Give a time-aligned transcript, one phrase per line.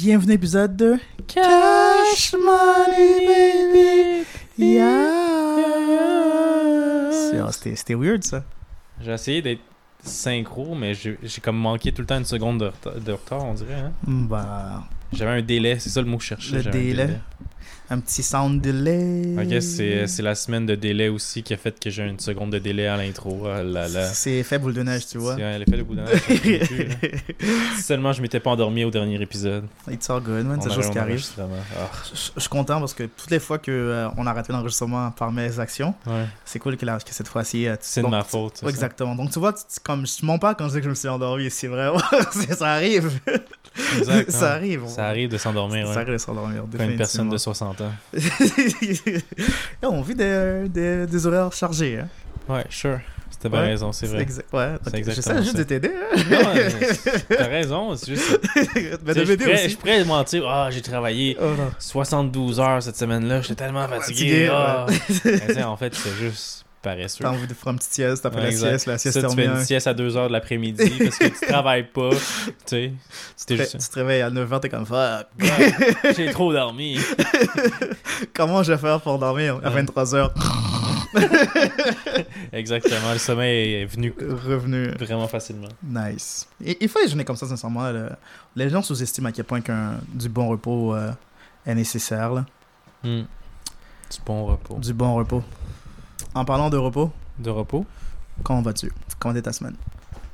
[0.00, 0.96] Bienvenue à l'épisode de
[1.26, 4.24] Cash Money Baby.
[4.58, 5.10] Yeah.
[7.10, 8.44] C'est- ah, C'était weird ça.
[9.00, 9.60] J'ai essayé d'être
[10.02, 13.44] synchro, mais j'ai j'ai comme manqué tout le temps une seconde de, reta- de retard,
[13.44, 13.74] on dirait.
[13.74, 13.92] Hein?
[14.06, 16.62] Bah, J'avais un délai, c'est ça le mot que je cherchais.
[16.62, 17.18] Le délai.
[17.90, 19.34] Un petit sound delay.
[19.38, 22.50] Ok, c'est c'est la semaine de délai aussi qui a fait que j'ai une seconde
[22.52, 23.46] de délai à l'intro.
[23.46, 24.06] Ah là là.
[24.12, 25.36] C'est fait boule de neige, tu vois.
[25.36, 26.60] C'est l'effet de bout de neige, plus.
[27.76, 29.64] Si seulement je m'étais pas endormi au dernier épisode.
[29.90, 30.60] It's all good, man.
[30.62, 31.24] C'est chose qui arrive.
[31.38, 31.44] Ah,
[32.12, 35.10] Je je suis content parce que toutes les fois que euh, on a raté l'enregistrement
[35.12, 36.24] par mes actions, ouais.
[36.44, 37.66] c'est cool que, la- que cette fois-ci.
[37.66, 38.62] euh, C'est de ma faute.
[38.68, 39.14] Exactement.
[39.14, 41.08] Donc tu vois, tu- comme je mens pas quand je dis que je me suis
[41.08, 41.88] endormi, c'est vrai.
[42.58, 43.10] Ça arrive.
[43.98, 44.56] Exact, ça hein.
[44.56, 44.82] arrive.
[44.88, 45.98] Ça arrive de s'endormir, Ça ouais.
[46.00, 46.64] arrive de s'endormir.
[46.76, 47.36] Quand une personne de.
[47.54, 47.92] 60 ans.
[49.82, 51.98] On vit des, des, des horaires chargés.
[52.00, 52.08] Hein.
[52.52, 53.00] Ouais, sure.
[53.30, 54.22] C'était bien Ouais, raison, c'est vrai.
[54.22, 54.94] exact- Ouais, C'est ok.
[54.96, 55.92] exactement J'essaie juste de t'aider.
[55.94, 57.20] Hein.
[57.28, 58.32] T'as raison, c'est juste.
[58.34, 59.68] De je pourrais-.
[59.68, 61.70] Je pourrais mentir, ah, j'ai travaillé Oh, non.
[61.78, 65.58] 72 heures cette semaine-là, j'étais tellement Fatigué, fatigué.
[65.62, 65.68] ah.
[65.70, 67.22] En fait, c'est juste paresseux.
[67.24, 68.68] T'as envie de faire une petite sieste après Ouais, la exact.
[68.70, 68.86] sieste.
[68.86, 71.46] La sieste Ça, tu fais une sieste à 2 heures de l'après-midi parce que tu
[71.48, 72.10] travailles pas.
[72.10, 72.16] Tu
[72.66, 72.92] sais,
[73.36, 73.78] Tu te, juste.
[73.78, 75.26] tu te réveilles à 9h, t'es comme fuck.
[75.40, 76.98] Ouais, j'ai trop dormi.
[78.34, 79.82] Comment je vais faire pour dormir à Ouais.
[79.82, 80.30] 23h
[82.52, 84.88] Exactement, le sommeil est venu Revenu.
[84.98, 85.68] vraiment facilement.
[85.82, 86.46] Nice.
[86.60, 87.90] Il faut déjeuner comme ça, sincèrement.
[87.90, 88.18] là.
[88.56, 91.10] Les gens sous-estiment à quel point qu'un du bon repos euh,
[91.66, 92.32] est nécessaire.
[92.34, 92.44] là.
[93.02, 93.22] Hmm.
[94.10, 94.78] Du bon repos.
[94.78, 95.42] Du bon repos.
[96.38, 97.10] En parlant de repos,
[97.40, 97.84] De repos?
[98.44, 98.92] comment vas-tu?
[99.18, 99.74] Comment était ta semaine?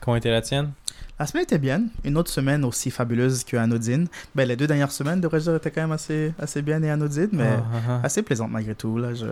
[0.01, 0.73] Comment était la tienne?
[1.19, 1.85] La semaine était bien.
[2.05, 4.09] Une autre semaine aussi fabuleuse que anodine.
[4.35, 7.31] Ben, les deux dernières semaines, devrais-je dire, étaient quand même assez, assez bien et anodines,
[7.33, 8.01] mais Ah, ah, ah.
[8.03, 8.99] assez plaisantes malgré tout.
[8.99, 9.27] Là, je,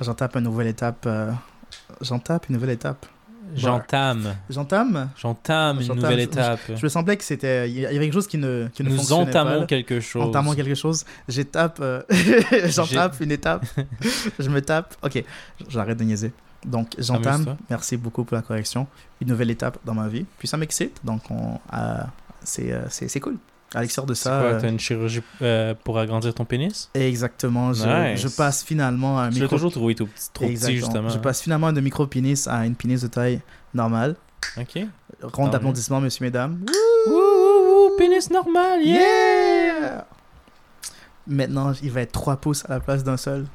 [0.00, 1.04] j'en tape une nouvelle étape.
[1.06, 1.32] euh,
[2.00, 3.06] J'en tape une nouvelle étape.
[3.54, 4.36] J'entame.
[4.48, 6.60] J'entame J'entame une nouvelle étape.
[6.74, 7.68] Je me semblais que c'était.
[7.70, 10.22] Il y avait quelque chose qui ne, qui ne Nous fonctionnait entamons quelque chose.
[10.22, 11.04] Entamons quelque chose.
[11.28, 11.78] J'étape.
[11.80, 12.02] euh,
[13.20, 13.64] une étape.
[14.38, 14.94] je me tape.
[15.02, 15.22] Ok,
[15.68, 16.32] j'arrête de niaiser.
[16.64, 17.56] Donc, j'entame.
[17.68, 18.86] Merci beaucoup pour la correction.
[19.20, 20.24] Une nouvelle étape dans ma vie.
[20.38, 21.00] Puis ça m'excite.
[21.04, 22.02] Donc, on, euh,
[22.42, 23.36] c'est, euh, c'est, c'est cool.
[23.74, 24.30] À l'extérieur de ça.
[24.30, 26.90] quoi, euh, t'as une chirurgie euh, pour agrandir ton pénis?
[26.94, 27.72] exactement.
[27.72, 28.20] Je, Nice.
[28.20, 29.56] je passe finalement à un Je micro.
[29.56, 31.08] toujours trouvé tout petit, trop petit, justement.
[31.08, 33.40] Je passe finalement de micro-pénis à une pénis de taille
[33.74, 34.14] normale.
[34.58, 34.78] Ok.
[35.22, 36.64] Ronde d'applaudissements, messieurs, mesdames.
[37.08, 39.00] Ouh, ouh, ouh, pénis normal, yeah!
[39.80, 40.06] Yeah!
[41.26, 43.46] Maintenant, il va être 3 pouces à la place d'un seul.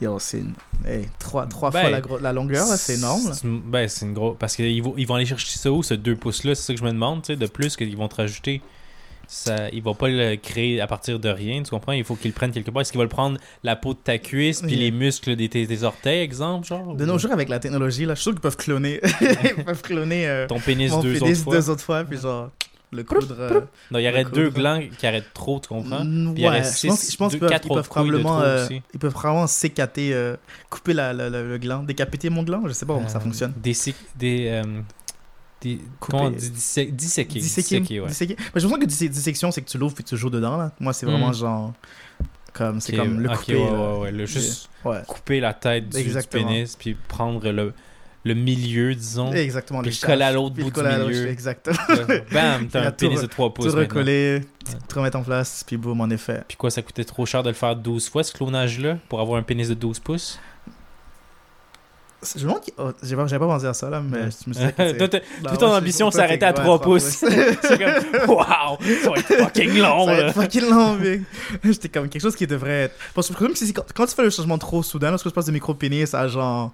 [0.00, 0.54] Yo, c'est une...
[0.86, 3.30] hey, 3, Ben, fois la, la longueur, c'est énorme.
[3.66, 4.36] Ben, c'est une grosse.
[4.38, 6.54] Parce qu'ils vont, ils vont aller chercher ça où, ce 2 pouces-là?
[6.54, 8.62] C'est ça que je me demande, tu sais, de plus qu'ils vont te rajouter.
[9.32, 11.92] Ça, ils vont pas le créer à partir de rien, tu comprends?
[11.92, 12.80] Il faut qu'ils le prennent quelque part.
[12.82, 14.76] Est-ce qu'ils veulent prendre la peau de ta cuisse puis Oui.
[14.76, 18.06] les muscles des, tes, tes orteils, exemple, genre De ou- nos jours, avec la technologie,
[18.06, 19.00] là, je suis sûr qu'ils peuvent cloner.
[19.56, 21.54] ils peuvent cloner euh, Ton pénis mon deux pénis autres fois.
[21.54, 22.50] deux autres fois, puis genre,
[22.90, 23.36] le coudre.
[23.38, 23.60] euh,
[23.92, 26.04] Non, il y aurait le deux glands qui arrêtent trop, tu comprends?
[26.04, 27.82] Mm, Puis il y aurait je pense, six- je pense deux- qu'ils peuvent, quatre ils
[27.88, 30.34] probablement, euh, ils peuvent probablement sécater, euh,
[30.70, 33.52] couper la, la- la- le gland, décapiter mon gland, je sais pas comment ça fonctionne.
[33.56, 33.76] Des.
[34.16, 34.60] des,
[35.60, 35.78] Couper.
[35.98, 36.90] comment disséquer.
[36.92, 37.40] Disséquer.
[37.40, 38.08] Disséquer, ouais.
[38.08, 38.36] disséquer.
[38.54, 40.56] Mais je pense que dissection, c'est que tu l'ouvres puis tu joues dedans.
[40.56, 40.72] Là.
[40.80, 41.34] Moi, c'est vraiment Hmm.
[41.34, 41.72] genre.
[42.52, 43.54] Comme, c'est comme le couper.
[43.56, 45.02] ouais, ouais, ouais, le juste Ouais.
[45.06, 47.72] couper la tête du, pénis, puis prendre le,
[48.24, 49.32] le milieu, disons.
[49.32, 49.82] Exactement.
[49.82, 51.28] Puis le le coller à l'autre bout du milieu.
[51.28, 51.76] Exactement.
[52.32, 53.72] Bam, t'as un pénis de 3 pouces.
[53.72, 56.42] Tout recoller, tu te remettre en place, puis boum, en effet.
[56.48, 59.38] Puis quoi, ça coûtait trop cher de le faire 12 fois, ce clonage-là, pour avoir
[59.38, 60.40] un pénis de 12 pouces?
[62.22, 62.94] Je me demande.
[63.02, 64.72] j'avais pas pensé à ça, là, mais je me suis dit.
[64.78, 65.08] Non,
[65.48, 67.04] toute ton ouais, ambition s'arrêtait à ouais, 3 trois pouces.
[67.62, 70.28] C'est comme, waouh, ça va être fucking long, Ça va là.
[70.28, 71.22] être fucking long, mec.
[71.64, 72.94] J'étais comme quelque chose qui devrait être.
[73.14, 75.34] Parce que même si quand, quand tu fais le changement trop soudain, parce que je
[75.34, 76.72] passe de micro-pénis à genre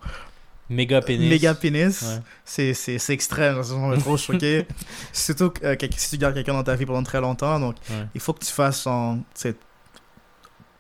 [0.69, 1.31] Méga pénis.
[1.31, 2.73] méga pénis, Ouais.
[2.75, 3.63] c'est, extrême.
[3.63, 4.67] Ça m'a trop choqué.
[5.13, 8.07] Surtout euh, si tu gardes quelqu'un dans ta vie pendant très longtemps, donc Ouais.
[8.17, 8.89] il faut que tu fasses
[9.35, 9.55] sais,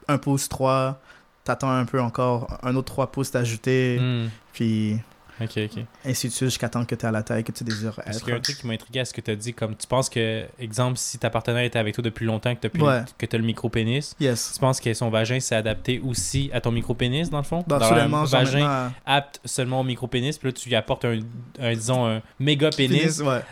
[0.08, 1.00] un pouce, trois,
[1.46, 4.98] t'attends un peu encore, un autre trois pouces t'ajouter, Hmm, puis
[5.38, 5.84] Ok, ok.
[6.06, 8.20] ainsi de suite jusqu'à temps que t'es à la taille que tu désires Parce être.
[8.24, 9.76] qu'il y a un truc qui m'a intrigué à ce que tu as dit, comme
[9.76, 13.02] tu penses que, exemple, si ta partenaire était avec toi depuis longtemps, que tu Ouais.
[13.32, 14.52] as le micro-pénis, Yes.
[14.54, 17.62] tu penses que son vagin s'est adapté aussi à ton micro-pénis, dans le fond?
[17.66, 21.04] Dans Dans absolument, un vagin maintenant, apte seulement au micro-pénis, puis là, tu lui apportes
[21.04, 21.18] un,
[21.60, 23.42] un, disons, un méga-pénis, ouais.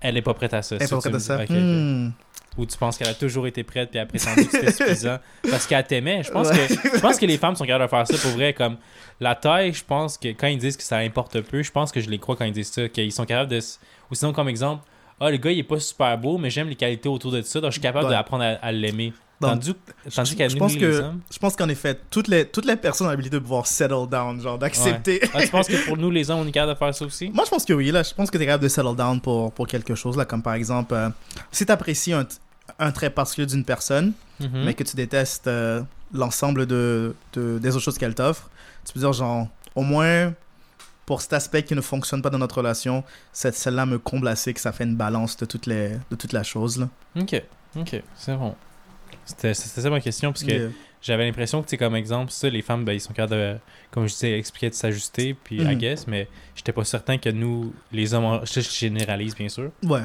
[0.00, 0.76] elle n'est pas prête à ça.
[0.76, 1.36] Elle est c'est pas prête tu à ça.
[1.36, 1.42] dis.
[1.44, 1.56] Ok, ok.
[1.56, 2.10] Hmm.
[2.58, 5.18] Ou tu penses qu'elle a toujours été prête, puis elle a prétendu que c'était suffisant
[5.50, 6.22] parce qu'elle t'aimait.
[6.22, 6.66] Je pense, Ouais.
[6.68, 8.52] que, je pense que les femmes sont capables de faire ça pour vrai.
[8.54, 8.76] Comme
[9.20, 12.00] la taille, je pense que quand ils disent que ça importe peu, je pense que
[12.00, 12.88] je les crois quand ils disent ça.
[12.88, 13.58] Qu'ils sont capables de.
[14.10, 14.82] Ou sinon, comme exemple,
[15.20, 17.60] ah, le gars, il est pas super beau, mais j'aime les qualités autour de ça,
[17.60, 18.12] donc je suis capable Ouais.
[18.12, 19.12] d'apprendre à, à l'aimer.
[19.38, 19.74] Tandis,
[20.14, 23.36] tandis je pense que je pense qu'en effet toutes les toutes les personnes ont l'habilité
[23.36, 26.46] de pouvoir settle down genre d'accepter Ah, tu penses que pour nous, les hommes, on
[26.46, 27.28] est capable de faire ça aussi?
[27.28, 29.20] Moi je pense que oui là je pense que tu es capable de settle down
[29.20, 31.10] pour pour quelque chose là comme par exemple euh,
[31.52, 32.26] si tu apprécies un,
[32.78, 34.64] un trait particulier d'une personne, Mhm.
[34.64, 35.82] mais que tu détestes euh,
[36.12, 38.50] l'ensemble de, de- des autres choses qu'elle t'offre,
[38.84, 40.34] tu peux dire genre, au moins
[41.06, 44.52] pour cet aspect qui ne fonctionne pas dans notre relation, cette celle-là me comble assez
[44.52, 46.88] que ça fait une balance de toutes les de toute la chose là.
[47.18, 47.40] Ok,
[47.76, 48.54] ok, c'est bon.
[49.24, 50.70] C'était ça ma question, parce que Yeah.
[51.02, 53.56] j'avais l'impression que, comme exemple, ça, les femmes, ben, ils sont capables de,
[53.90, 55.74] comme je disais, expliquer de s'ajuster, puis I Mhm.
[55.78, 60.02] guess, mais j'étais pas certain que nous, les hommes, en- je généralise bien sûr, Ouais.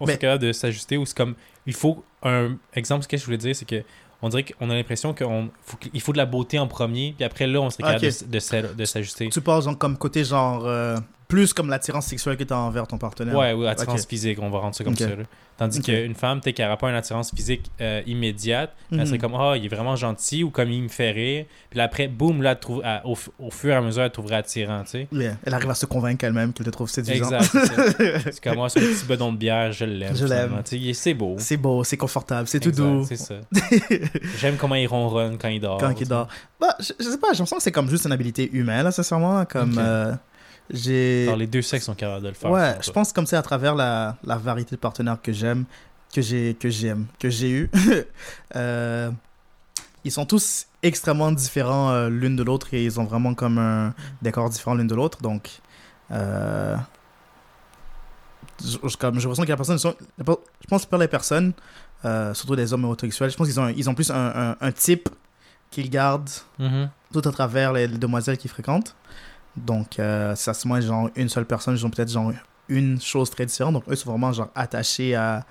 [0.00, 1.34] On Mais- est capable de s'ajuster ou c'est comme,
[1.66, 3.82] il faut un exemple, ce que je voulais dire, c'est que
[4.20, 5.26] on dirait qu'on a l'impression qu'il
[5.64, 8.20] faut, faut de la beauté en premier, puis après là, on serait capable Ok.
[8.22, 9.28] de, de s'a- de s'ajuster.
[9.28, 10.96] Tu parles genre comme côté genre euh,
[11.28, 13.36] plus comme l'attirance sexuelle que tu as envers ton partenaire.
[13.36, 14.08] Ouais, ou attirance Ok.
[14.08, 15.06] physique, on va rendre ça comme ça.
[15.08, 15.14] là.
[15.58, 19.20] Tandis qu'une femme, peut-être qu'elle n'aura pas une attirance physique euh, immédiate, elle serait Mhm.
[19.22, 21.46] comme Ah, il est vraiment gentil ou comme il me fait rire.
[21.68, 24.10] Puis là, après, boum, là, elle trouve, elle- au, au fur et à mesure, elle
[24.12, 25.08] trouverait attirant, tu sais.
[25.12, 25.36] Yeah.
[25.44, 27.38] Elle arrive à se convaincre elle-même qu'elle te trouve séduisant.
[27.40, 28.22] Exact.
[28.30, 30.14] c'est comme moi, son petit bedon de bière, je l'aime.
[30.16, 30.62] Je l'aime.
[30.94, 31.34] C'est beau.
[31.38, 33.04] c'est beau, c'est confortable, c'est tout doux.
[33.04, 33.34] C'est ça.
[34.38, 35.78] J'aime comment il ronronne quand il dort.
[35.78, 36.28] quand il dort.
[36.60, 38.92] Bah, je, je sais pas, j'ai l'impression que c'est comme juste une habilité humaine, là,
[38.92, 39.44] sincèrement.
[39.44, 40.12] Comme euh,
[40.70, 41.34] j'ai.
[41.36, 42.50] Les deux sexes sont capables de le faire.
[42.50, 45.64] Ouais, je pense comme c'est à travers la, la variété de partenaires que j'aime,
[46.14, 47.70] que j'ai que j'aime, que j'ai eu.
[48.56, 49.10] euh,
[50.04, 53.94] ils sont tous extrêmement différents euh, l'une de l'autre et ils ont vraiment comme un
[54.22, 55.20] décor différent l'une de l'autre.
[55.22, 55.50] Donc,
[56.12, 56.76] euh,
[58.64, 61.52] je, comme, j'ai l'impression que la personne, sont- je pense que pour les personnes,
[62.34, 65.08] surtout les hommes homosexuels, je pense qu'ils ont, ils ont plus un, un, un type
[65.70, 66.88] qu'ils gardent Mhm.
[67.12, 68.94] tout à travers les, les demoiselles qu'ils fréquentent.
[69.64, 72.32] Donc, euh, ça se moins genre une seule personne, ils ont peut-être genre
[72.68, 73.74] une chose très différente.
[73.74, 75.44] Donc, eux sont vraiment genre attachés à,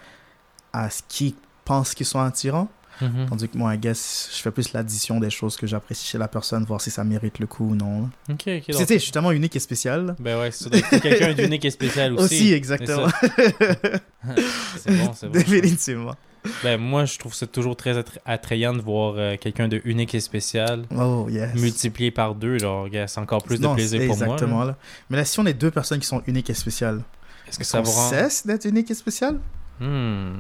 [0.74, 1.34] à ce qu'ils
[1.66, 2.70] pensent qu'ils sont attirants.
[3.00, 3.28] Mhm.
[3.30, 6.28] Tandis que moi, I guess, je fais plus l'addition des choses que j'apprécie chez la
[6.28, 8.10] personne, voir si ça mérite le coup ou non.
[8.28, 8.44] Ok, ok.
[8.44, 10.16] Puis, donc- tu sais, je suis tellement unique et spécial.
[10.20, 10.70] Ben ouais, c'est
[11.00, 12.24] quelqu'un d'unique et spécial aussi.
[12.24, 13.08] Aussi, exactement.
[14.78, 15.32] C'est bon, c'est bon.
[15.34, 16.16] Définitivement.
[16.64, 20.14] Ben, moi, je trouve ça toujours très attra- attrayant de voir euh, quelqu'un de unique
[20.16, 21.54] et spécial Oh, yes.
[21.56, 22.58] multiplié par deux.
[22.60, 24.26] C'est encore plus Non, de plaisir pour moi.
[24.28, 24.60] Exactement.
[24.62, 24.66] là.
[24.72, 24.78] Là.
[25.10, 27.02] Mais là, si on est deux personnes qui sont uniques et spéciales,
[27.48, 28.10] Est-ce que ça qu'on vous rend.
[28.10, 29.40] cesse d'être unique et spécial?
[29.80, 30.38] Hmm.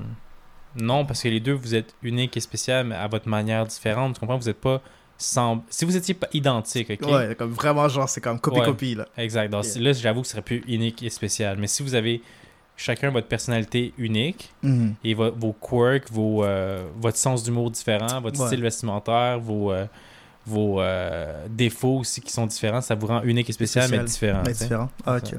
[0.79, 4.13] Non, parce que les deux, vous êtes unique et spécial, mais à votre manière différente.
[4.15, 4.37] Tu comprends?
[4.37, 4.81] Vous n'êtes pas.
[5.19, 5.63] Sans...
[5.71, 7.09] Si vous étiez pas identique, ok?
[7.11, 9.07] Ouais, comme vraiment, genre, c'est comme copie-copie, là.
[9.17, 9.49] Exact.
[9.49, 9.81] Donc, Yeah.
[9.81, 11.57] Là, j'avoue que ce serait plus unique et spécial.
[11.59, 12.21] Mais si vous avez
[12.77, 14.93] chacun votre personnalité unique Mhm.
[15.03, 18.47] et vo- vos quirks, vos, euh, votre sens d'humour différent, votre Ouais.
[18.47, 19.85] style vestimentaire, vos, euh,
[20.45, 24.07] vos euh, défauts aussi qui sont différents, ça vous rend unique et spécial, Spécial, mais
[24.09, 24.41] différent.
[24.45, 24.89] Mais différent.
[25.05, 25.35] Ah, ok.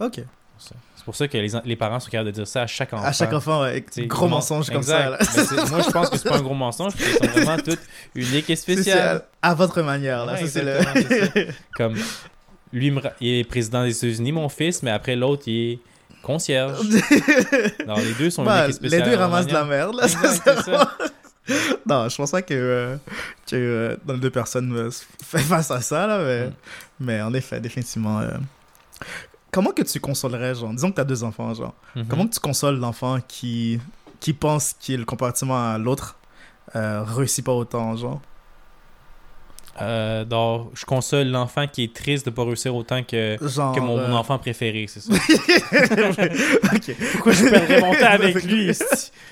[0.00, 0.20] Ok.
[0.58, 3.04] C'est pour ça que les, les parents sont capables de dire ça à chaque enfant.
[3.04, 5.22] À chaque enfant, ouais, Tu sais, gros mensonge comme exact.
[5.22, 7.78] ça, moi, je pense que c'est pas un gros mensonge, parce qu'ils sont vraiment toutes
[8.16, 8.82] uniques et spéciales.
[8.82, 9.24] Spécial.
[9.40, 10.32] À votre manière, là.
[10.32, 11.46] Ouais, ça, c'est exactement, le...
[11.76, 11.94] Comme
[12.72, 15.78] lui, il est président des États-Unis, mon fils, mais après l'autre, il est
[16.22, 16.78] concierge.
[17.86, 20.04] Non, les deux sont Bah, les deux ramassent de la merde, là.
[20.06, 20.96] Exact, ça.
[21.86, 22.96] non, je pense pas que, euh,
[23.48, 24.90] que euh, dans les deux personnes euh,
[25.24, 26.52] fait face à ça, là, mais, Mm.
[27.00, 28.20] mais en effet, définitivement.
[28.20, 28.30] euh,
[29.52, 32.06] Comment que tu consolerais, genre, disons que tu as deux enfants, genre, Mhm.
[32.08, 33.80] comment que tu consoles l'enfant qui,
[34.20, 36.16] qui pense qu'il, comparativement à l'autre,
[36.74, 38.20] réussit pas autant, genre?
[39.80, 43.74] Euh, donc, je console l'enfant qui est triste de pas réussir autant que, Genre.
[43.74, 45.12] que mon, euh, mon enfant préféré, c'est ça.
[46.74, 46.96] ok.
[47.12, 48.70] Pourquoi je perdrais mon temps avec lui?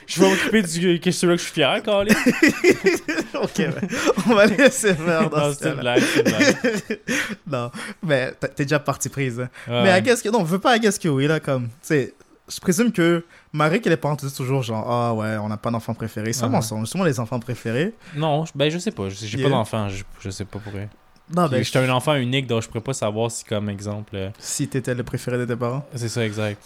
[0.06, 2.10] Je vais m'occuper du que celui-là que je suis fier, Carly.
[3.42, 3.88] ok, ben,
[4.28, 7.00] on va laisser faire dans Non, ce c'est une blague, c'est une blague.
[7.50, 7.70] non,
[8.02, 9.40] mais t'es déjà parti prise.
[9.40, 9.48] hein.
[9.66, 9.82] Ouais.
[9.84, 12.14] Mais guess que, non, on veut pas I guess que oui, là, comme, tu sais,
[12.48, 15.56] je présume que Marie, que les parents te disent toujours, genre, ah ouais, on n'a
[15.56, 16.32] pas d'enfant préféré.
[16.32, 16.50] C'est un Ah.
[16.50, 16.80] mensonge.
[16.80, 17.94] Justement, les enfants préférés.
[18.14, 19.08] Non, je- ben je sais pas.
[19.08, 19.48] J'ai Yeah.
[19.48, 20.88] pas d'enfant, je, je sais pas pour eux.
[21.34, 24.14] Non, ben, J'étais un enfant unique, donc je pourrais pas savoir si, comme exemple.
[24.14, 25.86] euh, si t'étais le préféré de tes parents.
[25.94, 26.62] C'est ça, exact.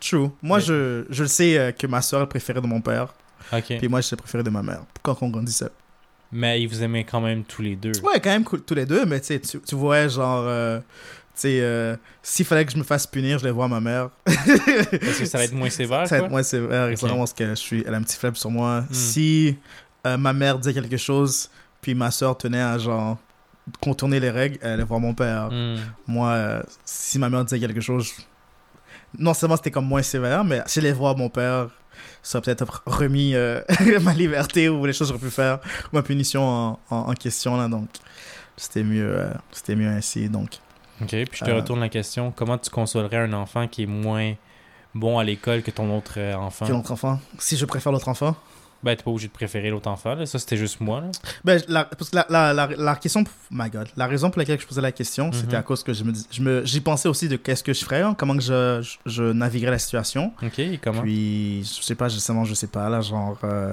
[0.00, 0.30] True.
[0.42, 2.80] Moi, Mais- je, je le sais euh, que ma soeur est le préféré de mon
[2.80, 3.14] père.
[3.52, 3.76] Ok.
[3.78, 4.80] Puis moi, je suis le préféré de ma mère.
[5.02, 5.68] Quand on grandissait.
[6.32, 7.92] Mais ils vous aimaient quand même tous les deux.
[8.02, 10.80] Ouais, quand même tous les deux, mais tu tu vois, genre, euh,
[11.44, 14.10] euh, s'il fallait que je me fasse punir, je vois à ma mère.
[14.24, 16.96] Parce que ça va être moins sévère, Ça va être moins sévère, Ok.
[16.98, 17.84] c'est vraiment ce que je suis.
[17.86, 18.82] Elle a un petit faible sur moi.
[18.82, 18.92] Hmm.
[18.92, 19.56] Si
[20.06, 23.18] euh, ma mère disait quelque chose, puis ma soeur tenait à, genre,
[23.80, 25.48] contourner les règles, elle allait voir mon père.
[25.50, 25.76] Hmm.
[26.06, 28.12] Moi, euh, si ma mère disait quelque chose,
[29.18, 31.68] non seulement c'était comme moins sévère, mais si les voir mon père,
[32.22, 33.60] ça aurait peut-être remis euh,
[34.02, 35.58] ma liberté ou les choses que j'aurais pu faire,
[35.92, 37.88] ou ma punition en, en, en question, là, donc
[38.56, 40.58] c'était mieux, c'était mieux ainsi, donc.
[41.02, 41.56] Ok, puis je te Euh.
[41.56, 42.32] retourne la question.
[42.34, 44.34] Comment tu consolerais un enfant qui est moins
[44.94, 46.66] bon à l'école que ton autre euh, enfant?
[46.66, 47.18] Quel autre enfant?
[47.38, 48.36] Si je préfère l'autre enfant?
[48.82, 50.26] Ben, t'es pas obligé de préférer l'autre enfant, là.
[50.26, 51.10] Ça, c'était juste moi, là.
[51.44, 54.60] Ben, la, parce que la, la, la, la question, my God, la raison pour laquelle
[54.60, 55.32] je posais la question, Mhm.
[55.34, 57.84] c'était à cause que je me, je me, j'y pensais aussi de qu'est-ce que je
[57.84, 60.32] ferais, hein, comment que je, je, je naviguerais la situation.
[60.42, 61.00] Ok, et comment?
[61.02, 63.72] Puis, je sais pas, justement, je sais pas, là, genre, euh,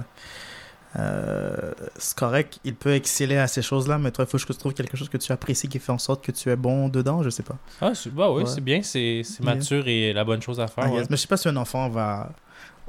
[0.97, 4.57] euh, c'est correct, il peut exceller à ces choses-là, mais toi, il faut que je
[4.59, 7.21] trouve quelque chose que tu apprécies qui fait en sorte que tu es bon dedans,
[7.21, 7.57] je sais pas.
[7.81, 8.49] Ah, bah oui, Ouais.
[8.49, 9.55] c'est bien, c'est Yeah.
[9.55, 10.91] mature et la bonne chose à faire.
[10.91, 11.01] Ouais.
[11.09, 12.31] Mais je sais pas si un enfant va,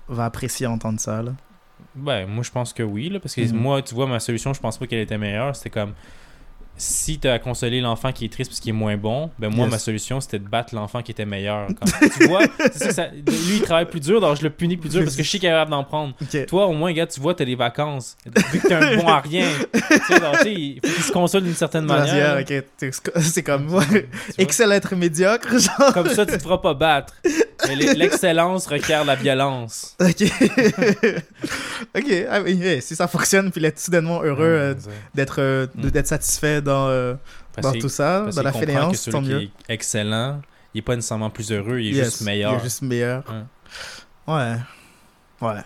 [0.09, 1.33] va apprécier entendre ça, là.
[1.95, 3.53] Ben, moi, je pense que oui, là, parce que Mhm.
[3.57, 5.55] moi, tu vois, ma solution, je pense pas qu'elle était meilleure.
[5.57, 5.93] C'était comme,
[6.77, 9.67] si t'as à consoler l'enfant qui est triste parce qu'il est moins bon, ben moi,
[9.67, 9.73] Yes.
[9.73, 11.69] ma solution, c'était de battre l'enfant qui était meilleur.
[12.19, 14.89] Tu vois, c'est ça, ça- lui, il travaille plus dur, donc je le punis plus
[14.89, 16.15] dur parce que je sais qu'il est capable d'en prendre.
[16.49, 18.17] Toi, au moins, gars, tu vois, t'as des vacances.
[18.53, 19.81] Vu que t'es un bon à rien, tu
[20.15, 22.39] sais, donc, tu il faut qu'il se console d'une certaine manière.
[23.21, 23.85] C'est comme, Tu vois?
[24.39, 25.93] excelle à être médiocre, genre.
[25.93, 27.15] Comme ça, tu te feras pas battre.
[27.97, 29.97] L'excellence requiert la violence.
[30.01, 30.23] Ok.
[31.97, 34.75] ok, ah hey, si ça fonctionne, puis il est soudainement heureux euh,
[35.15, 35.91] d'être euh, de- Mm.
[35.91, 37.15] d'être satisfait dans, euh,
[37.63, 39.43] dans tout ça, dans la que fainéance, celui tant qui mieux.
[39.43, 40.41] est excellent,
[40.75, 42.53] il est pas nécessairement plus heureux, il est Yes, juste meilleur.
[42.55, 43.25] Il est juste meilleur.
[44.27, 44.57] Ouais.
[45.41, 45.61] Ouais.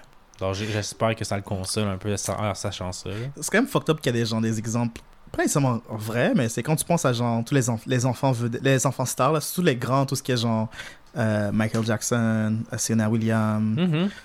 [0.53, 3.09] J'ai- j'espère que ça le console un peu sachant ça.
[3.09, 3.15] là.
[3.41, 5.01] C'est quand même fucked up qu'il y a des gens, des exemples,
[5.33, 8.33] pas nécessairement vrais, mais c'est quand tu penses à genre tous les, enf- les enfants
[8.63, 10.69] les enfants stars, là, surtout les grands, tout ce qui est genre
[11.17, 13.79] euh, Michael Jackson, euh, Serena Williams,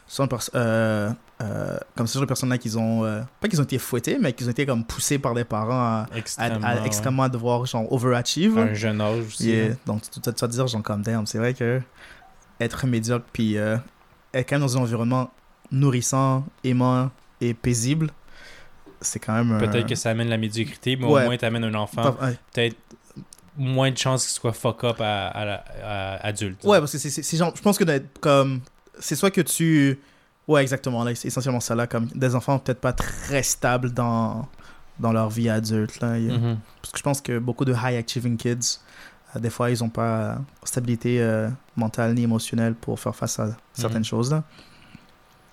[0.08, 3.04] ce sont euh, euh, comme ce genre de personnes-là qui ont,
[3.40, 5.72] pas qu'ils ont été fouettés, mais qu'ils ont été comme poussés par des parents
[6.04, 6.66] à, Extrêmement.
[6.68, 8.58] à extrêmement à devoir genre overachieve.
[8.58, 9.50] À un jeune âge aussi.
[9.50, 9.70] Yeah.
[9.70, 9.76] là.
[9.86, 11.82] Donc, tu vas te dire, genre, comme damn, c'est vrai que
[12.60, 13.84] être médiocre, puis être
[14.34, 15.32] quand même dans un environnement
[15.72, 17.10] nourrissant, aimant
[17.42, 18.10] et paisible,
[19.02, 19.52] c'est quand même.
[19.54, 21.22] un- Peut-être que ça amène la médiocrité, mais Ouais.
[21.22, 22.12] au moins t'amènes un enfant.
[22.54, 22.76] Peut-être
[23.58, 26.64] moins de chances qu'il soit fuck up à, à, adulte.
[26.64, 28.62] Ouais, parce que c'est- genre, je pense que d'être comme.
[29.00, 30.00] C'est soit que tu.
[30.48, 34.48] Ouais, exactement, là, c'est essentiellement ça, là, comme des enfants peut-être pas très stables dans,
[35.00, 36.18] dans leur vie adulte, là.
[36.18, 36.58] Mhm.
[36.82, 38.80] Parce que je pense que beaucoup de high achieving kids,
[39.36, 43.56] euh, des fois, ils ont pas stabilité euh, mentale ni émotionnelle pour faire face à
[43.74, 44.06] certaines Mhm.
[44.06, 44.44] choses, là.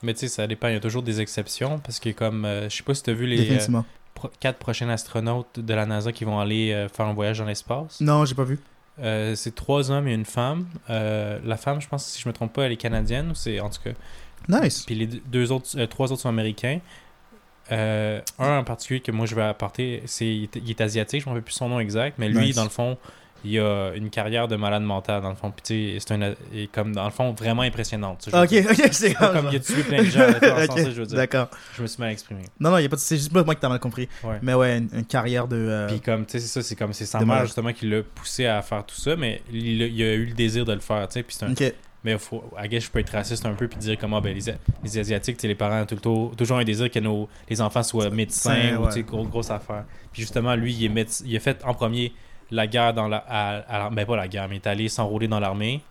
[0.02, 0.68] Mais tu sais, ça dépend.
[0.68, 3.12] Il y a toujours des exceptions parce que, comme, euh, je sais pas si t'as
[3.12, 3.82] vu les euh.
[4.28, 7.44] Pro- quatre prochains astronautes de la NASA qui vont aller euh, faire un voyage dans
[7.44, 8.00] l'espace.
[8.00, 8.58] Non, j'ai pas vu.
[8.98, 10.66] Euh, c'est trois hommes et une femme.
[10.90, 13.32] Euh, la femme, je pense, si je me trompe pas, elle est canadienne.
[13.34, 13.90] C'est en tout cas.
[14.48, 14.84] Nice.
[14.86, 16.80] Puis les deux autres, trois autres sont américains.
[17.70, 21.26] Un en particulier que moi je vais apporter, c'est il est, il est asiatique, je
[21.26, 22.54] ne rappelle plus son nom exact, mais lui, Nice.
[22.56, 22.96] dans le fond,
[23.46, 25.52] il a une carrière de malade mental, dans le fond.
[25.52, 28.28] Puis c'est un, est comme, dans le fond, vraiment impressionnante.
[28.32, 29.48] Ok, ok, c'est comme.
[29.50, 31.16] il a tué plein de gens, je veux dire.
[31.16, 31.48] D'accord.
[31.76, 32.42] Je me suis mal exprimé.
[32.60, 33.00] Non, non, y a pas de...
[33.00, 34.08] c'est juste pas moi que t'as mal compris.
[34.42, 35.56] Mais ouais, une, carrière de.
[35.56, 38.02] euh, Puis comme, tu sais, c'est ça, c'est comme, c'est sa mère justement qui l'a
[38.02, 41.14] poussé à faire tout ça, mais il, a- eu le désir de le faire, tu
[41.14, 41.22] sais.
[41.22, 41.72] Puis c'est un.
[42.04, 44.98] Mais faut, guess je peux être raciste un peu puis dire comment ben, les, les
[44.98, 47.60] Asiatiques, tu sais, les parents ont tout le temps- toujours un désir que nos, les
[47.60, 48.88] enfants soient médecins Ouais, ou ouais.
[48.90, 49.84] tu sais, gros, grosse affaire.
[50.12, 52.12] Puis justement, lui, il, est il a fait en premier
[52.50, 53.24] la guerre dans la.
[53.28, 55.82] À, à- ben pas la guerre, mais il est allé s'enrôler dans l'armée.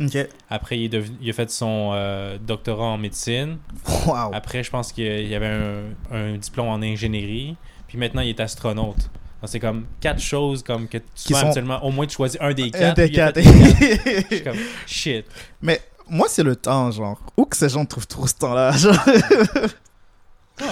[0.50, 3.58] Après, il, est devenu- il a fait son euh, doctorat en médecine.
[4.06, 4.32] Wow.
[4.34, 7.56] Après, je pense qu'il y avait un, un diplôme en ingénierie.
[7.88, 9.10] Puis maintenant, il est astronaute.
[9.48, 11.84] C'est comme quatre choses comme que tu Qui fais sont- habituellement.
[11.84, 12.96] Au moins, tu choisis un des Un quatre.
[12.96, 13.42] des il a quatre.
[14.30, 14.58] Je suis comme
[14.88, 15.26] shit.
[15.62, 17.20] Mais moi, c'est le temps, genre.
[17.38, 18.96] Où que ces gens trouvent trop ce temps-là genre?
[20.62, 20.68] Ouais.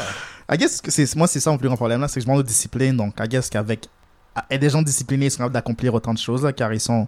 [0.51, 2.27] I guess que c'est moi c'est ça mon plus grand problème là, c'est que je
[2.29, 2.95] manque de discipline.
[2.97, 3.87] Donc I guess qu'avec
[4.49, 7.07] et des gens disciplinés, ils sont capables d'accomplir autant de choses là, car ils sont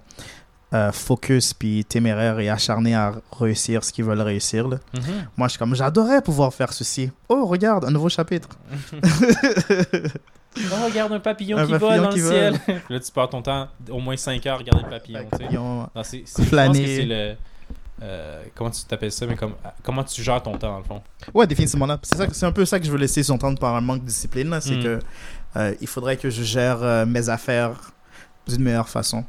[0.73, 4.67] euh, focus puis téméraires et acharnés à réussir ce qu'ils veulent réussir.
[4.67, 4.77] Là.
[4.93, 5.01] Mhm.
[5.37, 7.09] Moi, je suis comme j'adorais pouvoir faire ceci.
[7.29, 8.49] Oh, regarde, un nouveau chapitre.
[10.57, 12.59] Oh, regarde un papillon Un qui papillon vole dans qui le ciel.
[12.89, 15.25] Là, tu perds ton temps au moins 5 heures à regarder le papillon.
[15.29, 15.79] Papillon.
[15.79, 16.79] Non, je pense Flâner.
[16.81, 17.35] que c'est le.
[18.03, 19.53] euh, comment tu t'appelles ça, mais comme,
[19.83, 21.01] comment tu gères ton temps dans le fond?
[21.33, 21.99] Ouais, définitivement là.
[22.03, 24.61] C'est un peu ça que je veux laisser s'entendre par un manque de discipline là,
[24.61, 24.83] c'est Mm.
[24.83, 24.99] que
[25.55, 27.91] euh, il faudrait que je gère euh, mes affaires
[28.47, 29.25] d'une meilleure façon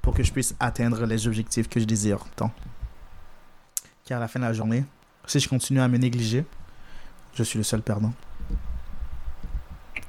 [0.00, 2.50] pour que je puisse atteindre les objectifs que je désire tant.
[4.04, 4.84] Car à la fin de la journée,
[5.26, 6.44] si je continue à me négliger,
[7.34, 8.12] je suis le seul perdant.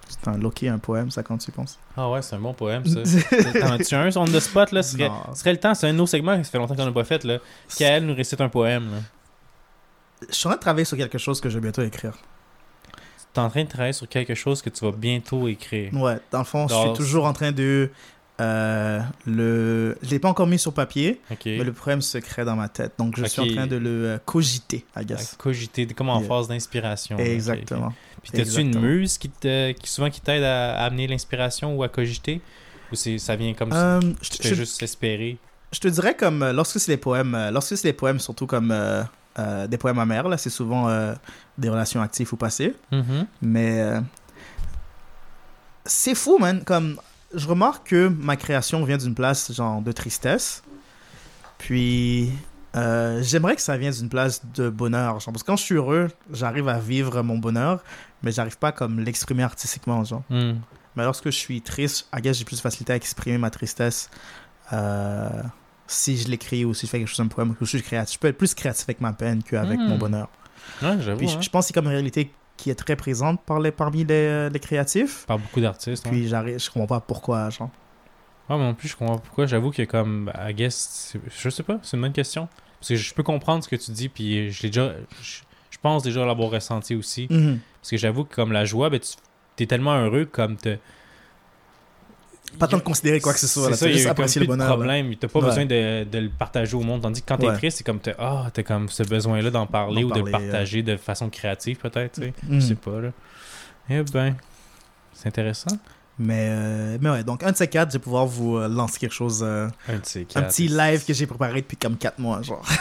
[0.10, 1.80] C'est un loqué, un poème, ça quand tu penses?
[1.96, 3.02] Ah ouais, c'est un bon poème ça.
[3.60, 4.82] T'en as-tu un, on the spot là?
[4.82, 7.04] Ce serait, le temps, c'est un de nos segments, ça fait longtemps qu'on n'a pas
[7.04, 7.38] fait là.
[7.78, 8.98] Kael nous récite un poème là.
[10.30, 12.14] Je suis en train de travailler sur quelque chose que je vais bientôt écrire.
[13.34, 15.92] T'es en train de travailler sur quelque chose que tu vas bientôt écrire.
[15.94, 17.90] Ouais, dans le fond, je suis toujours en train de.
[18.42, 19.96] Euh, le...
[20.02, 22.94] Je l'ai pas encore mis sur papier, mais le problème se crée dans ma tête.
[22.98, 25.36] Donc, je suis en train de le euh, cogiter, I guess.
[25.38, 26.28] Cogiter, comme en Yeah.
[26.28, 27.18] phase d'inspiration.
[27.18, 27.94] Exactement.
[28.22, 31.90] Puis t'as-tu une muse qui, te, qui souvent qui t'aide à, amener l'inspiration ou à
[31.90, 32.42] cogiter?
[32.92, 33.98] Ou ça vient comme ça?
[33.98, 35.38] Euh, je, Tu fais je- juste espérer?
[35.72, 39.04] je te dirais comme lorsque c'est les poèmes, lorsque c'est les poèmes, surtout comme euh,
[39.40, 40.28] euh, des poèmes amers.
[40.28, 41.14] Là, c'est souvent euh,
[41.58, 42.76] des relations actives ou passées.
[42.92, 43.26] Mhm.
[43.42, 44.02] Mais euh,
[45.86, 46.64] c'est fou, man.
[46.64, 47.00] Comme
[47.34, 50.64] je remarque que ma création vient d'une place genre de tristesse.
[51.58, 52.32] Puis
[53.22, 55.20] j'aimerais que ça vienne d'une place de bonheur.
[55.20, 57.84] Genre, parce que quand je suis heureux, j'arrive à vivre mon bonheur,
[58.22, 60.24] mais j'arrive pas comme l'exprimer artistiquement, genre.
[60.30, 60.56] Hmm.
[60.96, 64.10] Mais lorsque je suis triste, guess j'ai plus de facilité à exprimer ma tristesse
[64.72, 65.30] euh,
[65.88, 67.88] si je l'écris ou si je fais quelque chose, un poème, ou si je suis
[67.88, 68.16] créatif.
[68.16, 70.30] Je peux être plus créatif avec ma peine qu'avec mon bonheur.
[70.82, 70.96] Ouais.
[71.18, 73.72] Puis je, je pense que c'est comme une réalité qui est très présente par les,
[73.72, 75.26] parmi les, euh, les créatifs.
[75.26, 76.08] Par beaucoup d'artistes.
[76.08, 77.70] Puis j'arrive, je comprends pas pourquoi, genre.
[78.50, 79.46] Ouais, moi non plus, je comprends pourquoi.
[79.46, 82.48] J'avoue que comme, I guess, je sais pas, c'est une bonne question.
[82.80, 85.78] Parce que je peux comprendre ce que tu dis, puis je l'ai déjà, je, je
[85.82, 87.28] pense déjà l'avoir ressenti aussi.
[87.30, 87.60] Mhm.
[87.82, 90.78] Parce que j'avoue que comme la joie, ben, tu es tellement heureux comme te...
[92.60, 93.74] Pas tant de considérer quoi que ce soit.
[93.76, 94.68] C'est juste apprécier le bonheur.
[94.68, 95.16] problème.
[95.16, 95.46] T'as pas Ouais.
[95.46, 97.02] besoin de, de le partager au monde.
[97.02, 97.58] Tandis que quand t'es Ouais.
[97.58, 100.84] triste, c'est comme t'as ah, t'as comme ce besoin-là d'en parler ou de le partager
[100.84, 102.20] de façon créative peut-être.
[102.20, 102.32] Mhm.
[102.50, 103.10] Je sais pas là.
[103.90, 104.36] Eh ben,
[105.14, 105.78] c'est intéressant.
[106.20, 109.00] Mais, euh, mais ouais, donc un de ces quatre, je vais pouvoir vous euh, lancer
[109.00, 111.76] quelque chose, euh, Un de ces un quatre, petit c'est- live que j'ai préparé depuis
[111.76, 112.64] comme 4 mois, genre.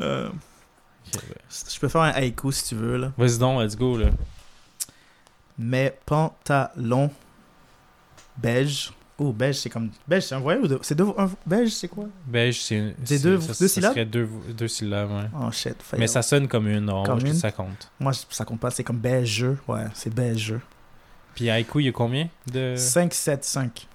[0.00, 0.28] Euh,
[1.72, 3.12] je peux faire un haïku si tu veux, là.
[3.16, 4.06] Vas-y donc, let's go là.
[5.58, 7.10] Mes pantalons
[8.40, 8.92] beige.
[9.18, 9.90] Oh, beige, c'est comme.
[10.08, 11.06] Beige, c'est un voyelle ou deux C'est deux.
[11.18, 12.04] un- Beige, c'est quoi?
[12.26, 12.94] Beige, c'est une.
[13.04, 13.92] C'est deux- ça- deux ça syllabes?
[13.92, 15.28] serait deux, deux syllabes, ouais.
[15.38, 15.76] Oh shit.
[15.98, 17.34] Mais ça sonne comme une, non, Comme une?
[17.34, 17.90] ça compte.
[18.00, 19.44] Moi, ça compte pas, c'est comme beige.
[19.68, 20.54] Ouais, c'est beige.
[21.34, 22.74] Puis haïku, il y a combien de?
[22.76, 23.86] 5, 7, 5.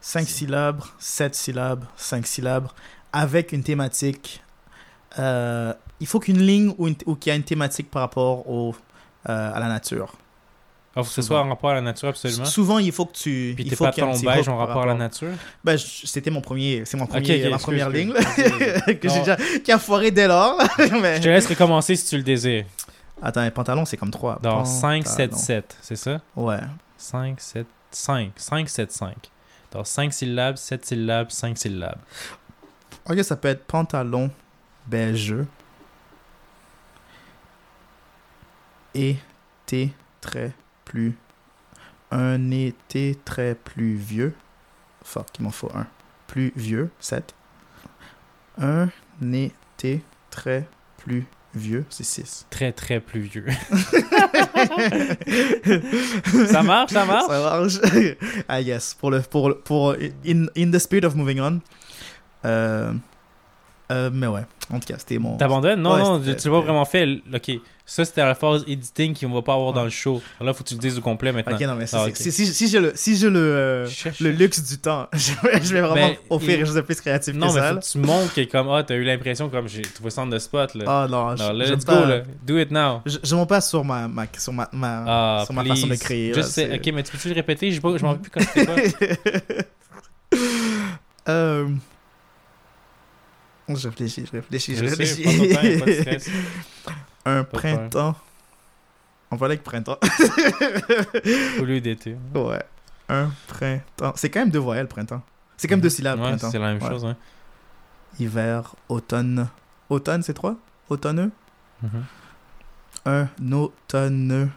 [0.00, 2.68] 5 C'est- syllabes, 7 syllabes, 5 syllabes,
[3.12, 4.42] avec une thématique.
[5.18, 8.48] Euh, il faut qu'une ligne ou, une- ou qu'il y a une thématique par rapport
[8.48, 8.74] au,
[9.28, 10.12] euh, à la nature.
[10.96, 12.44] Ah, faut que ce soit en rapport à la nature, absolument.
[12.44, 13.52] Souvent, il faut que tu.
[13.54, 15.30] Puis il tes un pantalons petit beige par rapport à la nature.
[15.62, 18.12] Ben, c'était mon premier, c'est mon premier, ok, ma excuse, première ligne
[19.00, 20.58] que j'ai déjà, qui a foiré dès lors.
[21.00, 22.64] mais- Je te laisse recommencer si tu le désires.
[23.22, 24.38] Attends, les pantalons c'est comme 3.
[24.42, 26.20] Dans 5, 7, 7, c'est ça?
[26.36, 26.58] Ouais.
[26.96, 28.32] 5, 7, 5.
[28.36, 29.14] 5, 7, 5.
[29.72, 31.98] Dans 5 syllabes, 7 syllabes, 5 syllabes.
[33.08, 34.30] Ok, ça peut être pantalon
[34.86, 35.46] beigeux.
[38.94, 40.52] Été très
[40.88, 41.14] plus.
[42.10, 44.34] Un été très pluvieux.
[45.04, 45.86] Fuck, il m'en faut un.
[46.26, 47.34] Plus vieux, 7.
[48.60, 48.88] Un
[49.32, 52.46] été très pluvieux, c'est 6.
[52.50, 53.44] Très, très pluvieux.
[56.46, 57.26] ça marche, ça marche?
[57.28, 57.74] Ça marche.
[58.48, 59.94] ah yes, pour le pour pour
[60.26, 61.60] in, in the spirit of moving on.
[62.44, 62.92] Euh,
[63.90, 65.36] euh, mais ouais, en tout cas, c'était mon.
[65.36, 65.80] T'abandonnes?
[65.80, 67.20] Non, Ouais, non, tu l'as pas vraiment fait.
[67.34, 67.50] Ok,
[67.86, 70.20] ça c'était la phase editing qu'on va pas avoir dans le show.
[70.42, 71.54] Là, faut que tu le dises au complet maintenant.
[71.56, 73.88] Ok, non mais Ah, si, si j'ai le si j'ai le euh,
[74.20, 77.00] le luxe du temps, je vais, je vais vraiment Ben, offrir quelque chose de plus
[77.00, 77.68] créatif Non, que mais ça.
[77.70, 77.80] faut là.
[77.80, 80.38] que tu montres que comme, ah, t'as eu l'impression comme j'ai trouvé ça en the
[80.38, 80.84] spot, là.
[80.86, 82.22] Ah non, non, je, là, let's pas- go, là.
[82.46, 83.00] Do it now.
[83.06, 85.94] Je, je m'en passe sur ma, ma sur ma, ma Ah, sur ma façon de
[85.94, 86.34] créer.
[86.34, 86.74] Je sais.
[86.74, 87.72] Ok, mais tu peux-tu le répéter?
[87.72, 88.66] Je m'en rappelle plus quand c'était
[90.30, 90.38] quoi.
[91.28, 91.68] euh...
[93.68, 95.22] Je réfléchis, je réfléchis, je, réfléchis.
[95.22, 96.30] temps, pas de stress.
[97.24, 98.14] Un Pas printemps.
[99.30, 99.98] On va aller avec printemps.
[101.60, 102.16] Au lieu d'été.
[102.34, 102.62] ouais.
[103.10, 104.12] Un printemps.
[104.16, 105.22] C'est quand même deux voyelles, printemps.
[105.56, 106.50] C'est quand même deux syllabes, Ouais, printemps.
[106.50, 106.88] c'est la même Ouais.
[106.88, 107.16] chose, hein.
[108.18, 109.48] Hiver, automne.
[109.90, 110.56] Automne, c'est trois?
[110.88, 111.30] Automneux
[111.82, 112.04] Mhm.
[113.06, 114.50] Un automne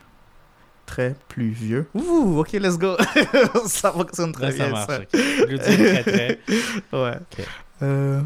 [0.85, 1.87] très pluvieux.
[1.93, 2.95] Ouh, ok, let's go.
[3.67, 4.87] ça fonctionne très Là, ça bien, marche.
[4.87, 4.99] ça.
[4.99, 5.07] ok.
[5.13, 6.39] Au lieu de dire très, très.
[6.91, 7.15] Ouais.
[7.15, 7.45] Ok.
[7.83, 8.21] Euh...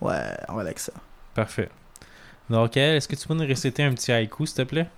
[0.00, 0.92] Ouais, on va avec ça.
[1.34, 1.68] Parfait.
[2.48, 4.88] Donc, est-ce que tu peux nous réciter un petit haïku, s'il te plaît?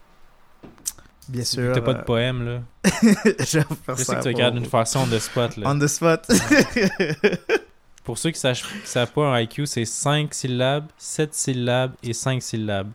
[1.28, 1.72] Bien sûr.
[1.74, 2.60] T'as pas de euh, poème, là.
[2.92, 4.16] je vais faire Je sais ça.
[4.16, 4.64] que tu regardes vous.
[4.64, 5.68] une façon de spot, là.
[5.70, 6.26] On the spot.
[8.04, 12.42] Pour ceux qui ne savent pas, un IQ, c'est 5 syllabes, 7 syllabes et 5
[12.42, 12.90] syllabes.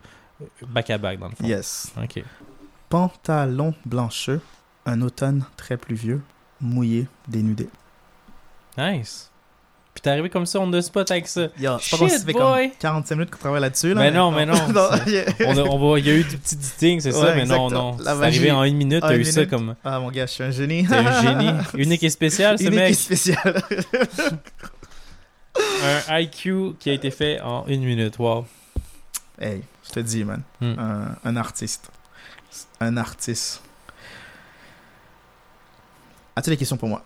[0.67, 1.43] Back-à-back, dans le fond.
[1.45, 1.91] yes.
[2.01, 2.23] Ok.
[2.89, 4.41] Pantalon blancheux,
[4.85, 6.21] un automne très pluvieux,
[6.61, 7.69] mouillé, dénudé.
[8.77, 9.31] Nice.
[9.97, 11.47] Puis t'es arrivé comme ça, on the spot avec ça.
[11.60, 12.33] Yo, c'est pas fait boy.
[12.69, 13.95] comme 45 minutes qu'on travaille là-dessus.
[13.95, 14.53] Là, Mais non, mais non.
[15.47, 17.65] On a- on va- Il y a eu du petit editing, c'est ça, mais non,
[17.65, 17.69] exactement.
[17.69, 17.97] non.
[17.97, 19.73] C'est arrivé en une minute, En t'as eu ça comme.
[19.83, 20.86] Ah mon gars, je suis un génie.
[20.86, 21.49] T'es un génie.
[21.73, 22.93] Unique et spécial, ce Unique et mec.
[22.95, 23.63] spécial.
[26.10, 28.19] Un IQ qui a été fait en une minute.
[28.19, 28.45] Wow.
[29.41, 30.43] hey, je te dis, man.
[30.62, 30.75] Hmm.
[30.77, 31.89] Un, un artiste.
[32.79, 33.63] Un artiste.
[36.36, 37.03] As-tu des questions pour moi?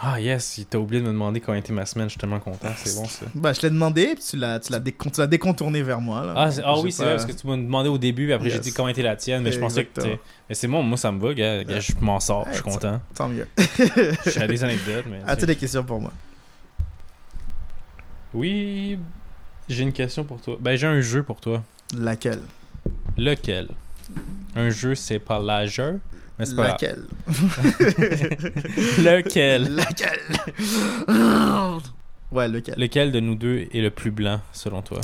[0.00, 2.06] Ah, yes, il t'a oublié de me demander comment était ma semaine.
[2.08, 2.68] Je suis tellement content.
[2.76, 3.26] C'est bon, ça.
[3.34, 6.24] Bah, je l'ai demandé, puis tu l'as, tu l'as, décon- tu l'as décontourné vers moi.
[6.24, 6.32] Là.
[6.36, 8.58] Ah, ah J'ai oui, c'est vrai, parce que tu m'as demandé au début, après j'ai
[8.58, 10.16] dit comment était la tienne, mais je pensais que Exactement.
[10.16, 11.62] t'es- Mais c'est bon, moi ça me va, gars.
[11.62, 13.00] Gars, je m'en sors, je suis content.
[13.14, 13.46] Tant mieux.
[14.40, 15.20] À des anecdotes, mais.
[15.26, 16.12] As-tu des questions pour moi?
[18.34, 18.98] Oui,
[19.68, 20.56] j'ai une question pour toi.
[20.58, 21.62] Ben, j'ai un jeu pour toi.
[21.96, 22.40] Laquelle?
[23.18, 23.68] Lequel?
[24.56, 26.00] Un jeu, c'est pas la jeu,
[26.38, 27.04] mais c'est pas Laquelle?
[28.98, 29.74] Lequel?
[29.74, 30.20] Laquelle?
[32.30, 32.74] Ouais, lequel?
[32.78, 35.00] Lequel de nous deux est le plus blanc, selon toi?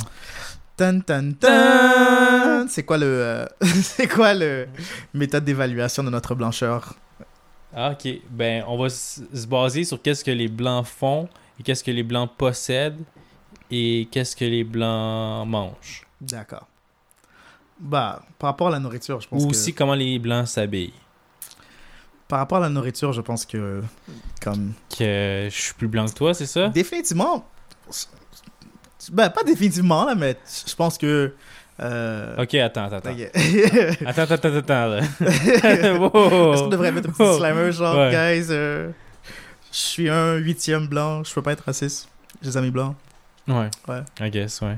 [0.75, 2.67] Tan, tan, tan.
[2.67, 4.67] C'est quoi le euh, c'est quoi le
[5.13, 6.95] méthode d'évaluation de notre blancheur?
[7.75, 8.07] Ah, ok.
[8.31, 12.03] Ben, on va se baser sur qu'est-ce que les blancs font et qu'est-ce que les
[12.03, 13.03] blancs possèdent
[13.69, 16.07] et qu'est-ce que les blancs mangent.
[16.19, 16.67] D'accord.
[17.79, 20.93] Bah, par rapport à la nourriture, je pense Ou que aussi comment les blancs s'habillent.
[22.29, 23.81] Par rapport à la nourriture, je pense que
[24.41, 26.69] comme Que je suis plus blanc que toi, c'est ça?
[26.69, 27.45] Définitivement
[29.13, 30.35] ben pas définitivement là, mais
[30.67, 31.33] je pense que
[31.79, 32.35] euh...
[32.37, 33.09] Ok, attends, attends, attends.
[34.05, 34.87] Attends, attends, attends, attends.
[34.87, 34.97] là.
[35.21, 38.11] Est-ce qu'on devrait mettre un petit disclaimer genre, Ouais.
[38.11, 38.89] guys, euh,
[39.71, 42.09] je suis un huitième blanc, je peux pas être raciste.
[42.41, 42.95] J'ai des amis blancs.
[43.47, 43.69] Ouais.
[43.87, 44.01] Ouais.
[44.19, 44.77] I guess, ouais.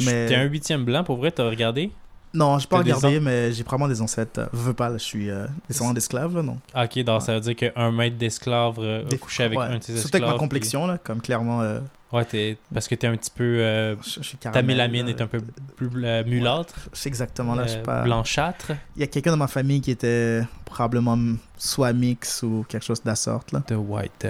[0.00, 1.90] Mais- T'es un huitième blanc, pour vrai, t'as regardé?
[2.36, 4.40] Non, j'ai pas regardé, mais j'ai probablement des ancêtres.
[4.40, 6.58] Euh, veux pas, là, je suis euh, descendant d'esclaves, non.
[6.74, 9.64] Ah, ok, donc ça veut dire qu'un maître d'esclave euh, Des- couché avec ouais.
[9.64, 10.22] un de ses Surtout esclaves.
[10.22, 11.80] avec ma puis- complexion, là, comme clairement, euh,
[12.12, 12.56] Ouais, t'es...
[12.72, 13.42] parce que t'es un petit peu.
[13.44, 15.40] euh, je, je suis Ta caramel, mélamine est un peu
[15.76, 16.74] plus mulâtre.
[16.92, 18.02] C'est exactement là, je sais pas.
[18.04, 18.72] Blanchâtre.
[18.94, 21.18] Il y a quelqu'un dans ma famille qui était probablement
[21.58, 23.62] soit mix ou quelque chose de la sorte, là.
[23.66, 24.28] De white.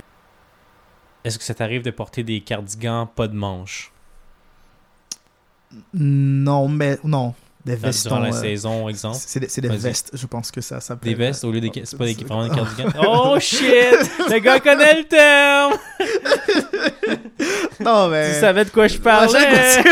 [1.23, 3.93] Est-ce que ça t'arrive de porter des cardigans pas de manches
[5.93, 7.35] Non, mais non.
[7.67, 8.09] Des dans- vestons.
[8.11, 11.13] durant la euh, saison, exemple c'est des, des vestes, je pense que ça s'appelle.
[11.13, 11.73] Des vestes au lieu des.
[11.85, 12.93] C'est pas des, vraiment des cardigans.
[13.07, 13.61] Oh shit
[14.31, 15.73] Le gars connaît le terme
[17.81, 18.35] Non, mais.
[18.35, 19.83] Tu savais de quoi je parlais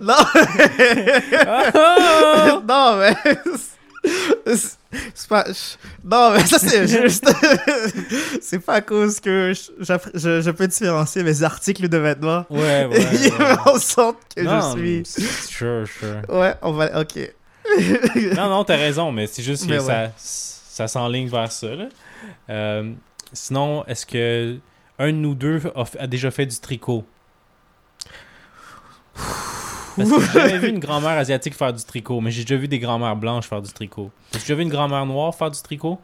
[0.00, 0.14] non,
[1.74, 2.60] Oh!
[2.68, 3.14] non, mais.
[4.46, 5.44] C'est- pas.
[6.04, 7.26] Non, mais ça, c'est juste.
[8.40, 12.44] c'est pas à cause que je, je, je peux différencier mes articles de vêtements.
[12.50, 13.00] Ouais, ouais.
[13.26, 13.56] et ouais.
[13.66, 15.04] en sorte que Non, je suis.
[15.48, 16.22] Sure, sure.
[16.28, 17.00] Ouais, on va.
[17.00, 17.18] Ok.
[18.36, 21.74] Non, non, t'as raison, mais c'est juste que Mais ça, ça s'enligne vers ça.
[21.74, 21.88] là.
[22.48, 22.92] Euh,
[23.32, 24.56] sinon, est-ce que
[24.98, 25.60] un de nous deux
[25.98, 27.04] a déjà fait du tricot?
[29.96, 32.78] Que j'ai jamais vu une grand-mère asiatique faire du tricot, mais j'ai déjà vu des
[32.78, 34.10] grand-mères blanches faire du tricot.
[34.32, 35.98] As-tu déjà vu une grand-mère noire faire du tricot?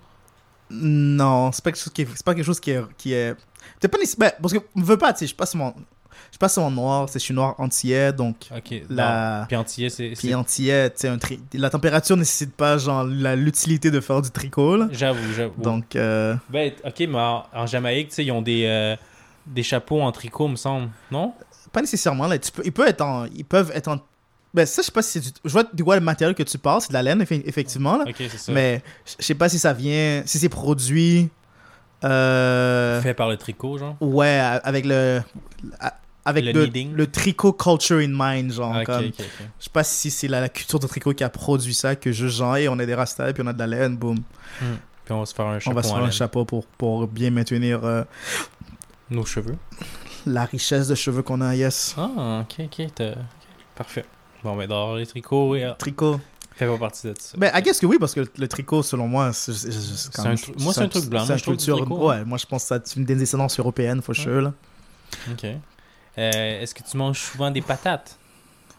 [0.70, 3.35] Non, c'est pas quelque chose qui est, c'est pas quelque chose qui est, qui est...
[3.78, 5.74] peut-être pas nécessaire- ben, parce que je veux pas, tu sais, je passe mon,
[6.33, 8.83] je passe mon noir, c'est je suis noir antillais, donc Ok.
[8.88, 9.44] La-.
[9.48, 10.09] Puis antillais, c'est...
[10.09, 11.40] puis c'est- antillais, tu sais, un tri...
[11.52, 14.88] la température nécessite pas genre la- l'utilité de faire du tricot, là.
[14.92, 15.61] J'avoue, j'avoue.
[15.62, 18.96] Donc, euh, Ben, ok, mais en, en Jamaïque, tu sais, ils ont des, euh,
[19.46, 20.88] des chapeaux en tricot, me semble.
[21.11, 21.35] Non?
[21.72, 23.98] Pas nécessairement là, tu peux, ils peuvent être en, ils peuvent être en,
[24.54, 26.42] ben ça je sais pas si c'est du, je vois de quoi le matériel que
[26.42, 28.52] tu parles, c'est de la laine effe- effectivement là, Ok, c'est ça.
[28.52, 31.30] mais je je sais pas si ça vient, si c'est produit,
[32.04, 33.96] euh, Fait par le tricot, genre?
[34.00, 35.22] ouais, avec le,
[36.24, 39.06] avec Le le, tricot culture in mind, genre Ah, ok, comme.
[39.06, 39.46] ok, ok.
[39.58, 42.12] Je sais pas si c'est la, la culture de tricot qui a produit ça, que
[42.12, 44.18] juste genre, hey, on a des rastas, puis on a de la laine, boum.
[45.04, 46.12] Puis on va se faire un On chapeau va se faire un laine.
[46.12, 48.04] chapeau pour, pour bien maintenir euh,
[49.11, 49.56] Nos cheveux.
[50.26, 51.94] La richesse de cheveux qu'on a, yes.
[51.98, 53.02] Ah, ok, ok.
[53.74, 54.04] Parfait.
[54.44, 56.20] Bon, ben, dans les tricots, euh, Tricot.
[56.54, 57.37] fait pas partie de ça.
[57.38, 59.52] Ben, I guess que oui, parce que le tricot, selon moi, c'est
[60.14, 61.24] quand même- tru- moi, c'est un truc blanc.
[61.26, 61.76] C'est une culture.
[61.78, 62.18] tricot, hein.
[62.20, 64.42] Ouais, moi, je pense que c'est une des descendances européennes, for sure.
[64.42, 64.52] Là.
[65.30, 65.44] Ok.
[65.44, 68.18] Euh, Est-ce que tu manges souvent des patates?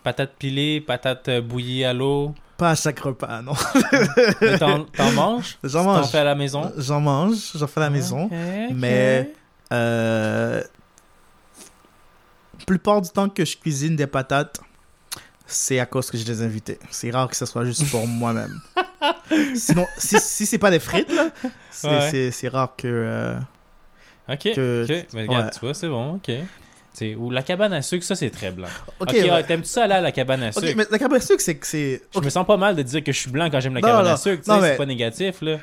[0.04, 2.36] Patates pilées, patates euh, bouillies à l'eau?
[2.58, 3.54] Pas à chaque repas, non.
[4.42, 5.58] Mais T'en manges?
[5.64, 6.08] J'en T'en mange.
[6.10, 6.72] fais à la maison?
[6.78, 8.26] J'en mange, j'en fais à la maison.
[8.26, 8.76] Ok, ok.
[8.76, 9.32] Mais-
[9.72, 10.62] Euh...
[12.66, 14.60] plupart du temps que je cuisine des patates,
[15.46, 16.80] c'est à cause que j'ai des invités.
[16.90, 18.60] C'est rare que ce soit juste pour moi-même.
[19.56, 21.30] Sinon, si, si c'est pas des frites, là,
[21.72, 22.50] c'est Ouais.
[22.50, 22.88] rare que...
[22.88, 23.36] euh,
[24.30, 25.04] Ok, que-.
[25.14, 25.52] Mais regarde, ouais.
[25.52, 26.32] tu vois, c'est bon, ok.
[27.18, 28.68] Ou la cabane à sucre, ça c'est très blanc.
[29.00, 29.30] Ok, ouais.
[29.30, 30.66] ouais, t'aimes-tu ça aller à la cabane à sucre?
[30.68, 32.02] Ok, mais la cabane à sucre, c'est que c'est...
[32.14, 33.88] Je me sens pas mal de dire que je suis blanc quand j'aime la Non,
[33.88, 34.12] cabane non.
[34.12, 35.58] à sucre, mais- c'est pas négatif là.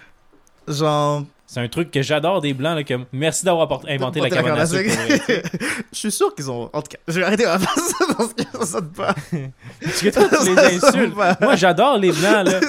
[0.69, 1.25] Genre...
[1.53, 4.67] C'est un truc que j'adore des blancs là, que merci d'avoir inventé la cabane à
[4.67, 4.89] sucre.
[5.27, 5.43] sais.
[5.93, 6.71] je suis sûr qu'ils ont...
[6.73, 9.17] En tout cas, je vais arrêter ma face parce que ça sonne pas.
[9.83, 11.17] Parce que toi, tu les insultes.
[11.41, 12.61] Moi, j'adore les blancs, là.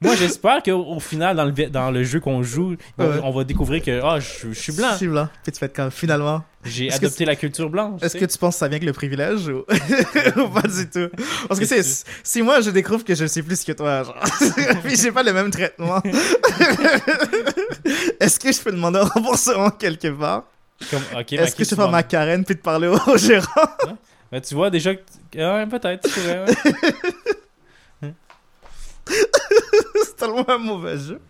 [0.00, 3.20] Moi, j'espère qu'au au final, dans le, dans le jeu qu'on joue, on- Ouais.
[3.22, 4.88] on va découvrir que ah, je, je suis blanc.
[4.92, 5.28] Je suis blanc.
[5.42, 6.42] Puis tu fais comme, finalement...
[6.64, 8.02] J'ai adopté la culture blanche.
[8.02, 9.64] Est-ce que tu penses que ça vient avec le privilège ou,
[10.40, 11.08] ou pas du tout?
[11.48, 11.82] Parce que c'est,
[12.22, 14.16] si moi je découvre que je sais plus que toi, genre,
[14.84, 16.00] puis j'ai pas le même traitement,
[18.20, 20.44] est-ce que je peux demander un remboursement quelque part?
[20.90, 21.02] Comme,
[21.32, 23.46] Est-ce que je peux faire ma carène puis te parler au, au gérant?
[24.32, 25.00] Ben, tu vois déjà que.
[25.36, 26.44] Ouais, peut-être, ouais.
[29.06, 31.20] C'est tellement un mauvais jeu.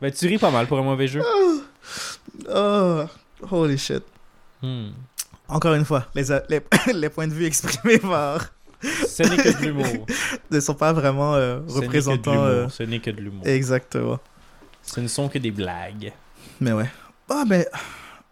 [0.00, 1.22] Ben, tu ris pas mal pour un mauvais jeu.
[2.54, 3.04] Oh,
[3.50, 4.02] holy shit.
[4.62, 4.88] Hmm.
[5.48, 6.60] Encore une fois, les, les,
[6.94, 8.46] les points de vue exprimés par
[8.82, 10.06] Ce n'est que de l'humour.
[10.50, 12.44] ne sont pas vraiment euh, Ce n'est que de représentants.
[12.44, 13.46] euh, Ce n'est que de l'humour.
[13.46, 14.18] exactement.
[14.82, 16.12] Ce ne sont que des blagues.
[16.60, 16.90] Mais ouais.
[17.28, 17.66] Ah, mais.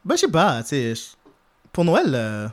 [0.04, 0.94] Ben, je sais pas, tu sais.
[1.72, 2.48] Pour Noël, euh,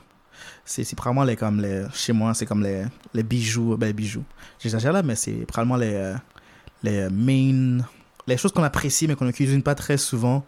[0.66, 1.86] c'est c'est probablement les, comme les.
[1.94, 3.76] Chez moi, c'est comme les, les bijoux.
[3.78, 4.24] Ben, bijoux.
[4.60, 5.94] J'exagère là, mais c'est probablement les.
[5.94, 6.16] euh,
[6.84, 7.84] les main.
[8.28, 10.46] Les choses qu'on apprécie, mais qu'on ne cuisine pas très souvent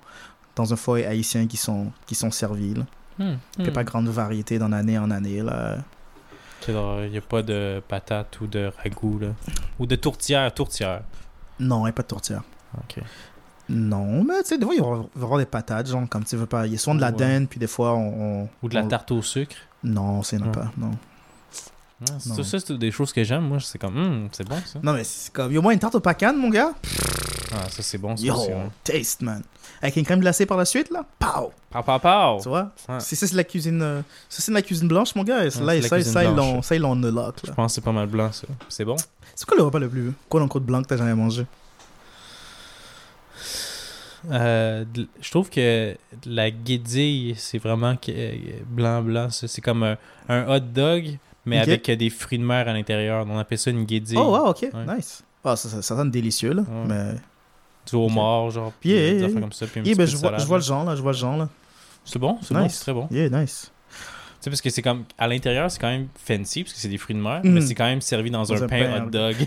[0.55, 2.73] dans un foyer haïtien qui sont, qui sont servis.
[2.75, 2.85] là.
[3.19, 3.37] Hmm.
[3.57, 3.73] Il n'y a Hmm.
[3.73, 5.41] pas grande variété d'année en année.
[5.41, 5.77] Là.
[6.67, 6.73] Il
[7.11, 9.27] n'y a pas de patates ou de ragoût, là.
[9.79, 11.01] Ou de tourtière, tourtière.
[11.59, 12.41] Non, il n'y a pas de tourtière.
[12.77, 13.03] Ok.
[13.69, 16.35] Non, mais tu sais, des fois, il va y avoir- des patates, genre, comme tu
[16.35, 16.67] veux pas.
[16.67, 17.13] Il y a souvent de la Ouais.
[17.17, 18.41] dinde, puis des fois, on.
[18.43, 19.55] on- Ou de la on- tarte au sucre.
[19.83, 20.71] Non, c'est non pas.
[20.77, 20.91] Non.
[22.19, 23.43] C'est- tout ça, c'est des choses que j'aime.
[23.47, 24.79] Moi, c'est comme, Hmm, c'est bon, ça.
[24.83, 25.49] Non, mais c'est comme.
[25.51, 26.71] Il y a au moins une tarte au pacan, mon gars.
[27.53, 28.47] Ah, ça, c'est bon, ça Yo, aussi.
[28.49, 28.67] ouais.
[28.83, 29.41] taste, man.
[29.81, 31.05] Avec une crème glacée par la suite, là.
[31.19, 31.51] Pow!
[31.69, 32.39] Pow, pow, pow.
[32.41, 32.71] Tu vois?
[32.89, 32.99] Ouais.
[32.99, 33.81] Si ça, c'est la cuisine.
[33.81, 35.45] euh, Ça, c'est de la cuisine blanche, mon gars.
[35.45, 36.23] Et c'est là, la ça, ça,
[36.75, 37.53] ils l'ont- unlock, Je là.
[37.55, 38.47] pense que c'est pas mal blanc, ça.
[38.67, 38.95] C'est bon?
[39.35, 40.11] C'est quoi le repas le plus.
[40.27, 41.45] Quoi, dans blanc que t'as jamais mangé?
[44.31, 44.85] Euh,
[45.21, 48.35] je trouve que la guédille, c'est vraiment euh,
[48.67, 49.29] blanc-blanc.
[49.29, 49.47] ça.
[49.47, 49.97] C'est comme un,
[50.29, 53.25] un hot dog, mais avec euh, des fruits de mer à l'intérieur.
[53.29, 54.17] On appelle ça une guédille.
[54.17, 54.69] Oh, wow, ok.
[54.73, 54.95] Ouais.
[54.95, 55.23] Nice.
[55.43, 56.61] Ah, ça, ça, ça sonne délicieux, là.
[56.61, 56.85] Ouais.
[56.87, 57.13] Mais.
[57.89, 58.71] Du homard, genre.
[58.79, 59.41] Puis Yeah, des yeah, affaires yeah.
[59.41, 59.67] comme ça.
[59.67, 60.95] Puis un Yeah, petit ben, je vois, je vois le genre, là.
[60.95, 61.49] Je vois le genre, là.
[62.05, 63.07] C'est bon, c'est bon, c'est très bon.
[63.11, 63.72] Yeah, nice.
[64.43, 65.05] Tu sais, parce que c'est comme.
[65.17, 67.49] À l'intérieur, c'est quand même fancy, parce que c'est des fruits de mer, Mm.
[67.49, 69.35] mais c'est quand même servi dans, Dans un, un pain, pain, hot dog.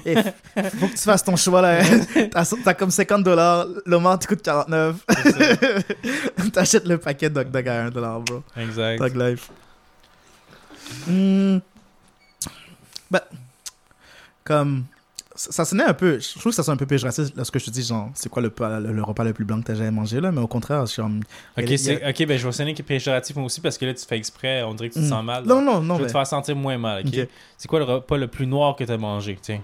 [0.78, 1.82] Faut que tu fasses ton choix, là.
[2.32, 3.66] T'as t'as comme 50 dollars.
[3.84, 4.96] Le mort, tu coûte 49.
[5.22, 6.48] C'est ça.
[6.52, 8.42] T'achètes le paquet de hot dog à 1 dollar, bro.
[8.56, 8.98] exact.
[8.98, 9.50] Dog Life.
[11.06, 11.58] Hmm.
[13.10, 13.20] Ben,
[14.44, 14.84] comme.
[15.36, 16.18] Ça, sonnait un peu.
[16.18, 18.40] Je trouve que ça sonne un peu péjoratif lorsque je te dis, genre, c'est quoi
[18.42, 20.32] le, pa- le, le repas le plus blanc que t'as jamais mangé, là.
[20.32, 21.20] Mais au contraire, je suis comme.
[21.58, 24.04] Ok, a- c'est- ok, ben je vais sonner péjoratif moi aussi, parce que là, tu
[24.06, 25.44] fais exprès, on dirait que tu te sens mal.
[25.44, 25.94] Non, non, non.
[25.94, 27.28] je vais mais- te faire sentir moins mal, ok?
[27.58, 29.60] C'est quoi le repas le plus noir que t'as mangé, tiens?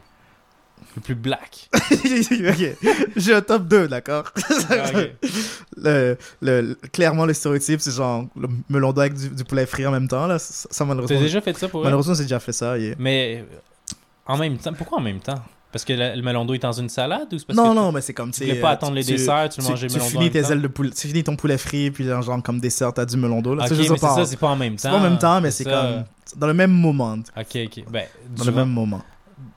[0.97, 1.71] Le plus black.
[1.75, 2.77] ok.
[3.17, 4.25] J'ai un top 2, d'accord?
[4.69, 4.91] Ah,
[5.77, 9.87] le, le- clairement, le stéréotype, c'est genre le melon d'eau avec du, du poulet frit
[9.87, 10.39] en même temps, là.
[10.39, 11.21] Ça, ça, T'as malheureusement.
[11.21, 11.83] déjà fait ça pour?
[11.85, 12.77] Malheureusement, j'ai déjà fait ça.
[12.79, 12.95] yeah.
[12.99, 13.45] Mais
[14.27, 15.41] en même temps, pourquoi en même temps?
[15.73, 17.75] Parce que le, le melon d'eau est dans une salade ou c'est parce Non, que
[17.77, 18.31] non, mais c'est comme.
[18.31, 20.69] tu voulais pas attendre les desserts, tu, tu melon d'eau en finis tes ailes de
[20.69, 23.55] poulet, tu finis ton poulet frit, puis genre, comme dessert, t'as du melon d'eau.
[23.59, 24.79] Ok, Tu mais c'est pas, ça, c'est pas en même temps.
[24.83, 26.05] c'est pas en même temps, mais c'est comme
[26.37, 27.17] dans le même moment.
[27.37, 27.85] Ok, ok.
[27.91, 28.05] Ben,
[28.37, 29.03] Dans le même moment.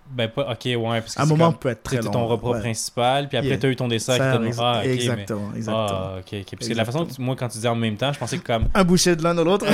[0.07, 0.51] Ben, pas...
[0.51, 1.59] ok, ouais, parce que Un moment comme...
[1.59, 2.11] peut être très C'était long.
[2.13, 2.59] ton repas ouais.
[2.59, 3.57] principal, puis après, Yeah.
[3.57, 5.87] t'as eu ton dessert Ça, qui ex- Ah, ok, mais- exactement, exactement.
[5.89, 6.55] Ah, ok, ok.
[6.59, 8.37] Parce que la façon que tu- moi, quand tu dis en même temps, je pensais
[8.37, 8.67] que comme.
[8.75, 9.65] Un boucher de l'un de l'autre.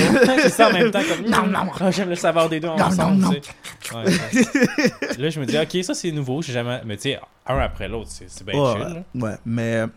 [0.42, 1.26] c'est ça en même temps, comme.
[1.30, 1.70] Non, non.
[1.80, 3.30] Ah, J'aime le saveur des deux non, ensemble, non.
[3.32, 3.94] tu.
[3.94, 5.18] Ouais, ouais.
[5.18, 6.82] Là, je me dis, ok, ça c'est nouveau, j'ai jamais.
[6.86, 8.80] Mais tu sais, un après l'autre, c'est bien chill.
[8.82, 9.04] là.
[9.16, 9.88] ouais, mais euh,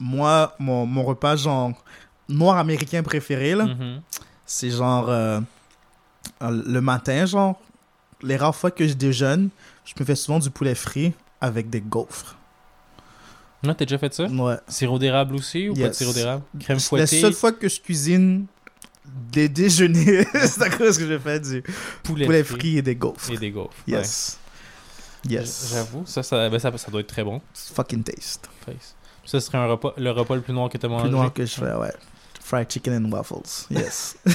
[0.00, 1.70] moi, mon, mon repas, genre,
[2.28, 4.00] noir américain préféré, là, Mhm.
[4.44, 5.38] c'est genre euh,
[6.40, 7.60] le matin, genre,
[8.22, 9.50] les rares fois que je déjeune,
[9.86, 12.36] je me fais souvent du poulet frit avec des gaufres.
[13.62, 14.26] Non, t'as déjà fait ça?
[14.26, 14.56] Ouais.
[14.68, 16.42] Sirop d'érable aussi ou pas de sirop d'érable?
[16.60, 18.46] Crème La fouettée, seule fois que je cuisine
[19.32, 21.62] des déjeuners, c'est à cause que je fais du
[22.02, 23.30] poulet, poulet frit frit et des gaufres.
[23.30, 23.72] et des gaufres.
[23.86, 24.38] Yes.
[25.24, 25.32] Ouais.
[25.32, 25.70] Yes.
[25.72, 27.40] J'avoue, ça ça, ben, ça, ça doit être très bon.
[27.54, 28.48] Fucking taste.
[29.24, 31.04] Ça serait un repas, le repas le plus noir que t'as mangé.
[31.04, 31.92] Plus noir que je fais, ouais.
[32.48, 33.66] Fried chicken and waffles.
[33.70, 34.16] Yes.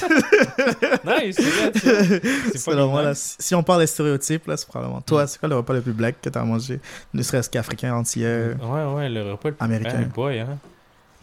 [1.04, 1.80] Nice, c'est bien, ça.
[1.80, 2.20] C'est
[2.58, 3.36] fucking vraiment, là, nice.
[3.38, 5.00] si on parle des stéréotypes, là, c'est probablement.
[5.00, 5.26] Toi, Mm.
[5.28, 6.78] c'est quoi le repas le plus black que t'as mangé?
[7.14, 9.98] Ne serait-ce qu'africain entier, Ouais, ouais, le repas le plus américain.
[10.00, 10.58] Ben, boy, hein.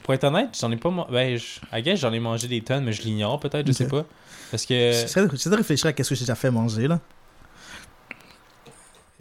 [0.01, 0.89] Pour être honnête, j'en ai pas.
[1.11, 1.95] Ben, je...
[1.95, 4.05] J'en ai mangé des tonnes, mais je l'ignore peut-être, je sais pas.
[4.49, 6.99] Parce que j'essaie de réfléchir à qu'est-ce que j'ai déjà fait manger, là.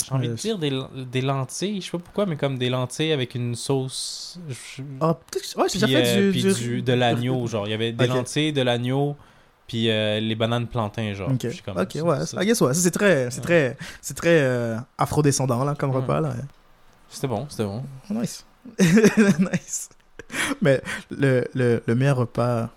[0.09, 0.73] J'ai envie de Euh, dire des,
[1.05, 4.39] des lentilles, je sais pas pourquoi, mais comme des lentilles avec une sauce.
[4.49, 5.17] je- Ah,
[5.57, 7.67] ouais, puis, déjà fait euh, du, puis du- du- de l'agneau, genre.
[7.67, 9.17] Il y avait des lentilles, de l'agneau,
[9.67, 11.31] puis euh, les bananes plantains, genre.
[11.31, 12.27] Ok, comme, ok, ouais.
[12.27, 12.75] ça- I guess, ouais.
[12.75, 15.97] Ça, c'est très, c'est très, c'est très euh, afro-descendant, là, comme Ouais.
[15.97, 16.35] repas, là.
[17.11, 17.83] C'était bon, c'était bon.
[18.11, 18.45] Nice.
[18.79, 19.89] nice.
[20.61, 22.71] Mais le, le, le meilleur repas,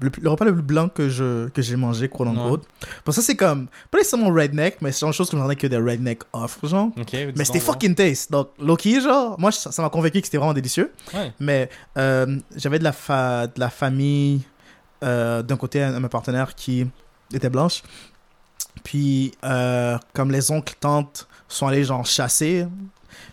[0.00, 2.34] le, repas le plus blanc que je que j'ai mangé, quote Ouais.
[2.38, 2.64] unquote.
[3.04, 5.66] Bon, ça, c'est comme, pas nécessairement redneck, mais c'est une chose que j'en ai que
[5.66, 6.90] des redneck offrent, genre.
[6.96, 8.30] Mais c'était fucking taste.
[8.30, 10.92] Donc, Loki, genre, moi, ça m'a convaincu que c'était vraiment délicieux.
[11.14, 11.32] Ouais.
[11.40, 14.42] Mais euh, j'avais de la, fa- de la famille,
[15.04, 16.86] euh, d'un côté, un, un partenaire qui
[17.32, 17.82] était blanche.
[18.84, 22.66] Puis, euh, comme les oncles, tantes sont allés, genre, chasser.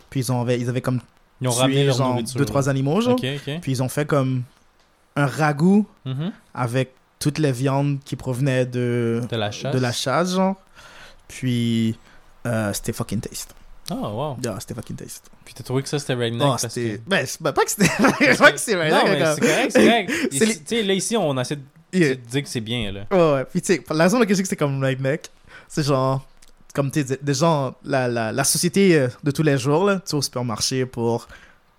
[0.10, 1.00] Puis, ils, ont, ils avaient comme
[1.42, 3.16] Ils ont tué, ramené genre, deux, trois animaux, genre.
[3.16, 4.44] Puis, ils ont fait comme
[5.16, 6.32] un ragoût Mhm.
[6.54, 9.74] avec toutes les viandes qui provenaient de, De la chasse.
[9.74, 10.56] de la chasse, genre.
[11.28, 11.98] Puis,
[12.46, 13.56] euh, c'était fucking taste.
[13.90, 14.38] Ah, wow.
[14.44, 15.30] Yeah, c'était fucking taste.
[15.44, 16.98] Puis t'as trouvé que ça c'était redneck Oh, parce c'était.
[16.98, 17.02] que.
[17.10, 17.88] Ben, c'est- ben, pas que c'était.
[18.38, 20.12] pas que c'est non, redneck, mais comme- c'est correct, c'est correct.
[20.32, 21.62] Tu sais, là, ici, on essaie de
[21.94, 22.16] Yeah.
[22.16, 23.02] dire que c'est bien, là.
[23.12, 23.46] Ouais, ouais.
[23.46, 25.30] Puis, tu sais, la raison pour laquelle je dis que c'est comme redneck,
[25.68, 26.26] c'est genre.
[26.74, 27.74] Comme, tu des gens.
[27.86, 29.96] La, la, la société euh, de tous les jours, là.
[29.98, 31.28] Tu sais, au supermarché pour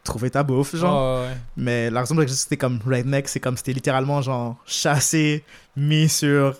[0.06, 1.20] trouver ta bouffe, genre.
[1.22, 1.36] Ouais.
[1.56, 5.44] Mais la raison pour laquelle c'était comme redneck, c'est comme c'était littéralement, genre, chassé,
[5.76, 6.54] mis sur.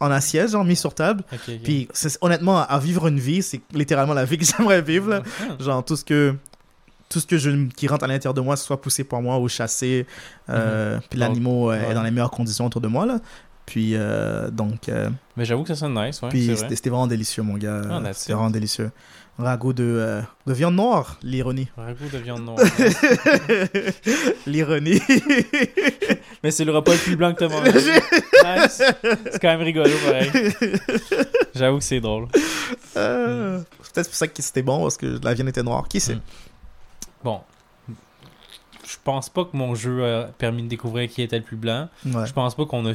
[0.00, 1.22] En assiette, genre, mis sur table.
[1.62, 1.88] Puis,
[2.20, 5.22] honnêtement, à vivre une vie, c'est littéralement la vie que j'aimerais vivre, là.
[5.60, 6.34] Genre, tout ce que.
[7.08, 9.48] Tout ce que je, qui rentre à l'intérieur de moi, soit poussé par moi ou
[9.48, 10.04] chassé.
[10.50, 11.90] euh, Puis Donc, l'animal euh, ouais.
[11.90, 13.18] est dans les meilleures conditions autour de moi, là.
[13.64, 14.88] Puis, euh, donc.
[14.90, 16.28] euh, Mais j'avoue que ça sonne nice, ouais.
[16.28, 16.76] puis c'était vrai.
[16.76, 17.80] c'était vraiment délicieux, mon gars.
[17.90, 18.36] Ah, c'était it.
[18.36, 18.90] vraiment délicieux.
[19.38, 21.68] Ragoût de, euh, de viande noire, l'ironie.
[21.76, 22.58] Ragoût de viande noire.
[24.46, 25.00] l'ironie.
[26.42, 27.70] Mais c'est le repas le plus blanc que t'as mangé.
[28.44, 28.82] Nice.
[29.30, 30.30] C'est quand même rigolo, pareil.
[31.54, 32.28] J'avoue que c'est drôle.
[32.96, 33.58] Euh,
[33.92, 35.86] Peut-être pour ça que c'était bon, parce que la viande était noire.
[35.88, 36.20] Qui sait Mm.
[37.24, 37.40] Bon.
[38.86, 41.88] Je pense pas que mon jeu a permis de découvrir qui était le plus blanc.
[42.06, 42.92] Ouais, Je pense pas qu'on a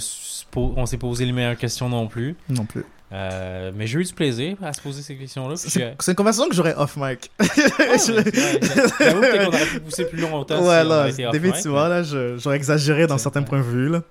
[0.55, 2.35] on s'est posé les meilleures questions non plus.
[2.49, 2.83] non plus.
[3.13, 5.53] Euh, mais j'ai eu du plaisir à se poser ces questions-là.
[5.55, 7.31] puis C'est c'est une conversation que j'aurais off-mic.
[7.37, 8.59] que- Ah, mais- ouais,
[8.99, 10.57] J'avoue qu'on aurait pu pousser plus longtemps.
[10.61, 13.41] si ouais, on là, avait été off mic, définitivement, mais- là, j'aurais exagéré dans certains
[13.41, 13.49] vrai.
[13.49, 14.01] points de vue, là.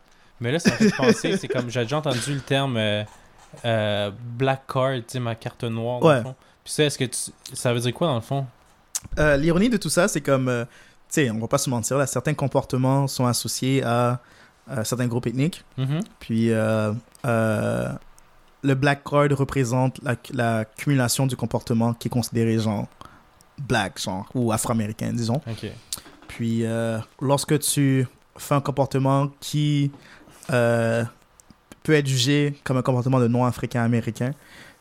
[0.40, 3.02] Mais là, ça me fait penser, c'est comme j'ai déjà entendu le terme euh,
[3.64, 5.98] euh, black card, ma carte noire.
[6.00, 6.16] Dans Ouais.
[6.18, 6.34] le fond.
[6.64, 7.18] Puis ça, est-ce que tu...
[7.54, 8.46] ça veut dire quoi dans le fond?
[9.18, 10.70] Euh, L'ironie de tout ça, c'est comme, euh, tu
[11.24, 14.20] sais, on va pas se mentir, là, certains comportements sont associés à,
[14.70, 15.64] à certains groupes ethniques.
[15.76, 16.00] Mhm.
[16.20, 16.92] Puis euh,
[17.26, 17.88] euh,
[18.62, 22.86] le black card représente la, la cumulation du comportement qui est considéré genre
[23.58, 25.40] black, genre, ou afro-américain, disons.
[26.28, 29.90] Puis euh, lorsque tu fais un comportement qui
[30.50, 31.04] euh,
[31.82, 34.32] peut être jugé comme un comportement de non-africain-américain,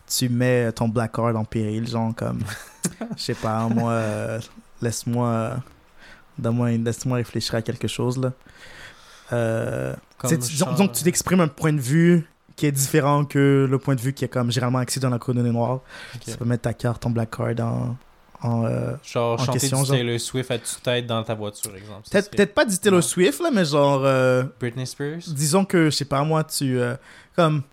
[0.07, 2.41] tu mets ton black card en péril, genre comme,
[3.17, 4.39] je sais pas, moi, euh,
[4.81, 5.57] laisse-moi,
[6.39, 8.31] laisse-moi réfléchir à quelque chose là.
[10.17, 12.27] Comme disons, disons que tu t'exprimes un point de vue
[12.61, 15.17] qui est différent que le point de vue qui est comme généralement axé dans la
[15.19, 15.79] colonie noire.
[16.15, 16.21] Ok.
[16.25, 17.97] Tu peux mettre ta carte en black card en,
[18.43, 19.95] en, euh, Genre en chanter question, du genre.
[19.97, 22.07] Taylor Swift à tue-tête dans ta voiture, exemple.
[22.11, 23.01] Peut-être serait- pas du Taylor Ouais.
[23.01, 25.21] Swift là, mais genre euh, Britney Spears?
[25.27, 26.95] disons que je sais pas moi tu euh,
[27.35, 27.63] comme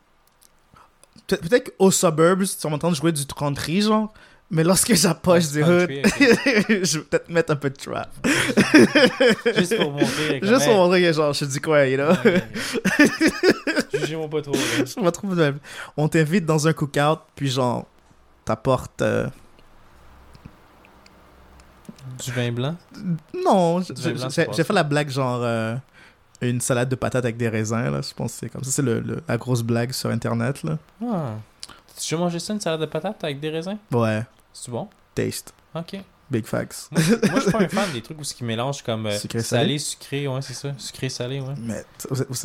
[1.27, 4.13] peut- peut-être qu'aux suburbs tu vas m'entendre jouer du country genre
[4.51, 6.67] mais lorsque j'approche du hood Country, ok.
[6.85, 8.09] je vais peut-être mettre un peu de trap
[9.57, 10.41] Juste pour montrer.
[10.43, 12.15] juste pour montrer que genre je dis quoi you know?
[14.01, 14.53] Jugez-moi pas trop.
[14.55, 14.61] là.
[14.85, 15.53] je
[15.97, 17.87] on t'invite dans un cookout puis genre
[18.45, 19.29] t'apportes euh,
[22.25, 22.77] Du vin blanc?
[23.45, 25.77] Non j'ai fait la blague genre euh,
[26.41, 28.01] une salade de patates avec des raisins là.
[28.01, 28.71] Je pense que c'est comme ça.
[28.71, 30.79] C'est le, le- la grosse blague sur internet là.
[31.03, 31.35] Ah.
[31.97, 33.77] Tu déjà mangé ça, une salade de patates avec des raisins?
[33.91, 34.25] Ouais.
[34.53, 34.89] C'est bon?
[35.15, 35.53] Taste.
[35.75, 35.97] Ok.
[36.31, 39.07] Big facts Moi, moi, je suis pas un fan des trucs où ils mélangent comme
[39.07, 40.73] euh, Sucré, salé, sucré, ouais, c'est ça.
[40.77, 41.55] Sucré, salé, ouais.
[41.59, 41.85] Mais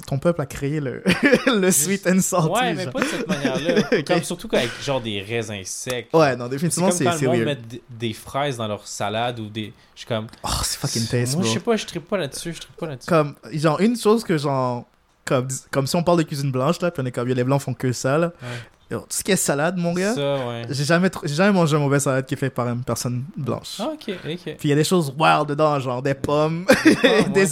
[0.08, 1.04] ton peuple a créé le,
[1.48, 2.50] le Juste- sweet and salty.
[2.50, 2.94] ouais, mais genre.
[2.94, 4.02] pas de cette manière-là.
[4.08, 6.08] Comme surtout qu'avec genre des raisins secs.
[6.14, 7.58] Ouais, non, définitivement, c'est quand le monde met
[7.90, 9.74] des fraises dans leur salade ou des.
[9.96, 10.28] Je suis comme.
[10.44, 12.88] Oh, c'est fucking taste, Moi, je sais pas, je tripe pas là-dessus, je tripe pas
[12.88, 13.08] là-dessus.
[13.08, 14.86] Comme, genre, une chose que, genre,
[15.26, 17.62] comme, comme si on parle de cuisine blanche, là, puis on est comme, les blancs
[17.62, 18.28] font que ça, là.
[18.42, 18.48] Ouais.
[18.94, 20.62] Yo, Tout ce qui est salade, mon gars, ouais.
[20.70, 23.78] j'ai jamais, jamais mangé une mauvaise salade qui est faite par une personne blanche.
[23.80, 24.44] Ah, ok, ok.
[24.44, 27.24] Puis il y a des choses wild dedans, genre des pommes, ouais.
[27.34, 27.46] des,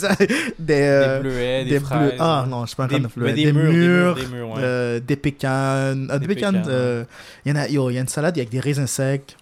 [0.60, 2.14] des, euh, des bleuets, des, des fraises.
[2.20, 3.34] Ah non, je suis pas de fleurs.
[3.34, 4.60] des, murs, murs, des murs, ouais.
[4.60, 6.08] euh, des pécanes.
[6.12, 7.04] Ah, des pécanes, pécanes, euh,
[7.44, 9.36] il y en a, yo, il y a une salade avec des raisins secs.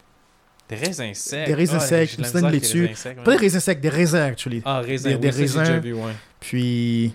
[0.70, 1.48] Des raisins secs.
[1.48, 2.90] Des raisins Ah, secs, une les laitue.
[3.26, 4.62] Pas des raisins secs, des raisins, actually.
[4.64, 5.80] Ah, raisins, des- oui, raisins.
[5.80, 6.14] vu, ouais.
[6.40, 7.14] Puis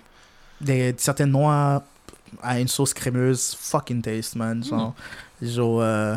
[0.61, 1.83] des, certaines noix
[2.41, 4.63] à une sauce crémeuse, fucking taste, man.
[4.63, 4.93] Genre,
[5.41, 6.15] genre euh,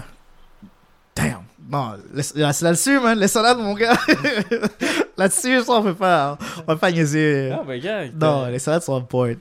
[1.14, 1.42] damn.
[1.70, 3.18] Non, laisse- là, c'est là-dessus, man.
[3.18, 3.98] Les salades, mon gars.
[5.16, 7.50] là-dessus, ça, on peut pas, on peut pas niaiser.
[7.52, 8.04] Ah, ben, gars.
[8.14, 9.34] non, les salades sont on point.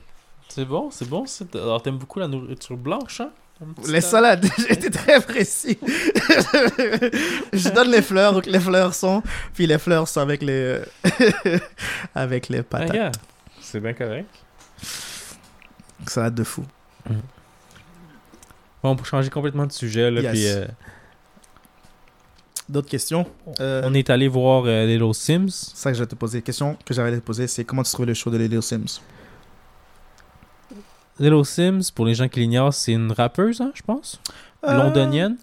[0.48, 1.24] C'est bon, c'est bon.
[1.26, 3.30] c'est- Alors, t'aimes beaucoup la nourriture blanche, hein?
[3.88, 5.78] Les salades, j'étais très précis.
[7.52, 9.22] je donne les fleurs que les fleurs sont,
[9.54, 10.78] puis les fleurs sont avec les,
[12.14, 12.92] avec les Ah, patates.
[12.92, 13.12] gars,
[13.60, 14.28] c'est bien correct.
[16.06, 16.64] Salade de fou.
[18.82, 20.30] Bon, pour changer complètement de sujet, là, Yes.
[20.32, 20.66] puis euh,
[22.68, 23.26] D'autres questions?
[23.60, 25.48] Euh, on est allé voir euh, Little Sims.
[25.48, 26.38] C'est ça que je vais te poser.
[26.38, 28.62] La question que j'avais à te poser, c'est comment tu trouvais le show de Little
[28.62, 29.00] Sims?
[31.18, 34.20] Little Sims, pour les gens qui l'ignorent, c'est une rappeuse, hein, je pense?
[34.64, 35.36] Euh, Londonienne?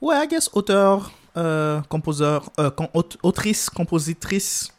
[0.00, 1.12] Ouais, I guess auteur,
[1.88, 4.72] composeur, com- aut- autrice, compositrice,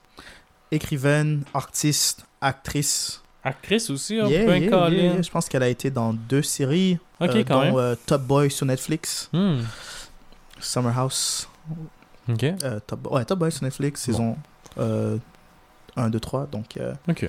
[0.72, 3.23] écrivaine, artiste, actrice.
[3.44, 5.22] Actrice aussi, un Yeah, peu yeah.
[5.22, 6.98] Je pense qu'elle a été dans deux séries.
[7.20, 7.76] Ok, euh, quand dont, même.
[7.76, 9.60] euh, Top Boy sur Netflix, Hmm.
[10.60, 11.50] Summer House.
[12.30, 12.44] Ok.
[12.44, 14.38] Euh, Top, ouais, Top Boy sur Netflix, saison
[14.78, 15.18] euh,
[15.98, 16.48] 1, 2, 3.
[16.52, 17.28] Donc, euh, Ok.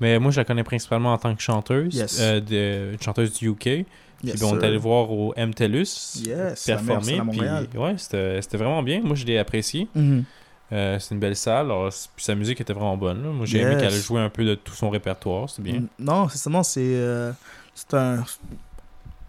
[0.00, 2.18] Mais moi, je la connais principalement en tant que chanteuse, Yes.
[2.20, 3.66] euh, de, une chanteuse du UK.
[3.66, 3.84] yes,
[4.22, 7.20] puis ben, on est allé voir au MTELUS Yes, performer.
[7.32, 9.00] Puis, ouais, c'était vraiment bien.
[9.02, 9.88] Moi, je l'ai apprécié.
[9.94, 10.24] Mhm.
[10.72, 11.66] Euh, c'est une belle salle.
[11.66, 13.22] Alors, puis sa musique était vraiment bonne.
[13.22, 13.30] là.
[13.30, 13.82] Moi, j'ai aimé Yes.
[13.82, 15.48] qu'elle jouait un peu de tout son répertoire.
[15.50, 15.82] C'était bien.
[15.98, 16.80] Non, c'est c'est.
[16.80, 17.32] euh,
[17.74, 18.24] c'est un.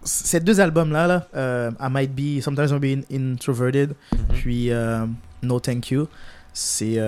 [0.04, 4.18] Ces deux albums-là, là, euh, I Might Be, Sometimes I'll Be In- Introverted, Mhm.
[4.34, 4.70] puis
[5.42, 6.08] No Thank You,
[6.52, 6.98] c'est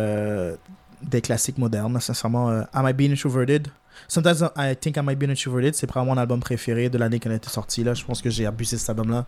[1.03, 2.53] des classiques modernes, sincèrement.
[2.73, 3.69] I Might Be Introverted.
[4.09, 7.33] Sometimes I Think I Might Be Introverted, c'est probablement mon album préféré de l'année qu'elle
[7.33, 7.83] a été sortie.
[7.85, 7.95] Là.
[7.95, 9.25] Je pense que j'ai abusé de cet album-là.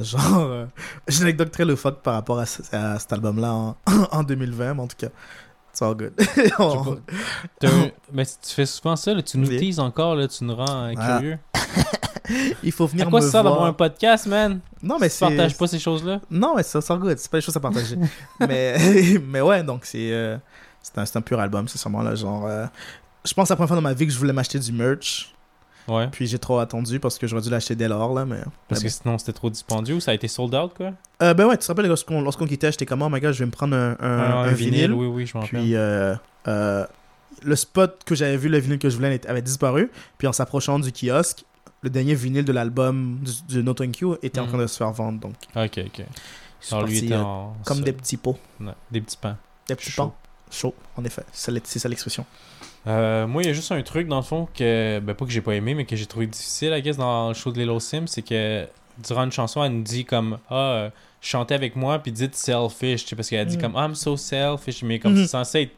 [0.00, 0.66] Genre, euh,
[1.08, 3.76] j'ai une anecdote très loufoque par rapport à, ce- à cet album-là en,
[4.12, 5.08] en 2020, mais en tout cas,
[5.70, 6.12] it's all good.
[6.58, 6.98] On-
[8.12, 10.92] Mais tu fais souvent ça, là, tu nous teases encore, là, tu nous rends euh,
[10.94, 11.18] Voilà.
[11.18, 11.38] curieux.
[12.62, 13.66] Il faut venir À quoi me ça d'avoir voir.
[13.68, 14.60] un podcast, man?
[14.82, 15.26] Non, mais Tu c'est.
[15.26, 16.20] partages pas ces choses-là?
[16.30, 17.18] Non, mais ça sort good.
[17.18, 17.96] C'est pas des choses à partager.
[18.40, 18.76] mais,
[19.26, 20.38] mais ouais, donc c'est euh,
[20.80, 22.14] c'est un, c'est un pur album, c'est sûrement là.
[22.14, 22.66] Genre, euh,
[23.24, 24.72] je pense que c'est la première fois dans ma vie que je voulais m'acheter du
[24.72, 25.31] merch.
[25.88, 26.06] Ouais.
[26.12, 28.24] Puis j'ai trop attendu parce que j'aurais dû l'acheter dès lors, là.
[28.24, 30.92] Mais, Parce que sinon, c'était trop dispendieux ou ça a été sold out, quoi?
[31.22, 33.40] Euh, ben ouais, tu te rappelles lorsqu'on lorsqu'on quittait, j'étais comme, oh my god, je
[33.40, 34.92] vais me prendre un, un, Un- un vinyle.
[34.92, 35.60] oui, oui, je m'en rappelle.
[35.60, 36.14] Puis euh,
[36.48, 36.86] euh,
[37.42, 39.90] le spot que j'avais vu, le vinyle que je voulais, avait disparu.
[40.18, 41.44] Puis en s'approchant du kiosque,
[41.82, 44.48] le dernier vinyle de l'album du, du No Thank You était en Mhm.
[44.50, 45.18] train de se faire vendre.
[45.20, 46.04] Donc, Ok, ok.
[46.70, 47.56] Alors, lui était en.
[47.64, 48.38] comme des petits pots.
[48.60, 49.36] Ouais, des petits pains.
[49.68, 50.04] Des petits Chaud.
[50.06, 50.12] pains.
[50.52, 51.22] Chaud, en effet.
[51.32, 52.24] C'est ça l'expression.
[52.86, 55.00] Euh, moi, il y a juste un truc, dans le fond, que.
[55.00, 57.34] Ben, pas que j'ai pas aimé, mais que j'ai trouvé difficile, I guess, dans le
[57.34, 58.66] show de Lilo Sim, c'est que
[59.06, 60.90] durant une chanson, elle nous dit comme Ah, euh,
[61.20, 63.62] chantez avec moi, puis dites selfish, tu sais, parce qu'elle dit Mhm.
[63.62, 65.22] comme I'm so selfish, mais comme Mhm.
[65.22, 65.72] c'est censé être.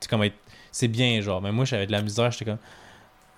[0.00, 0.34] sais, comme être-
[0.72, 1.40] C'est bien, genre.
[1.40, 2.58] Mais moi, j'avais de la misère, j'étais comme.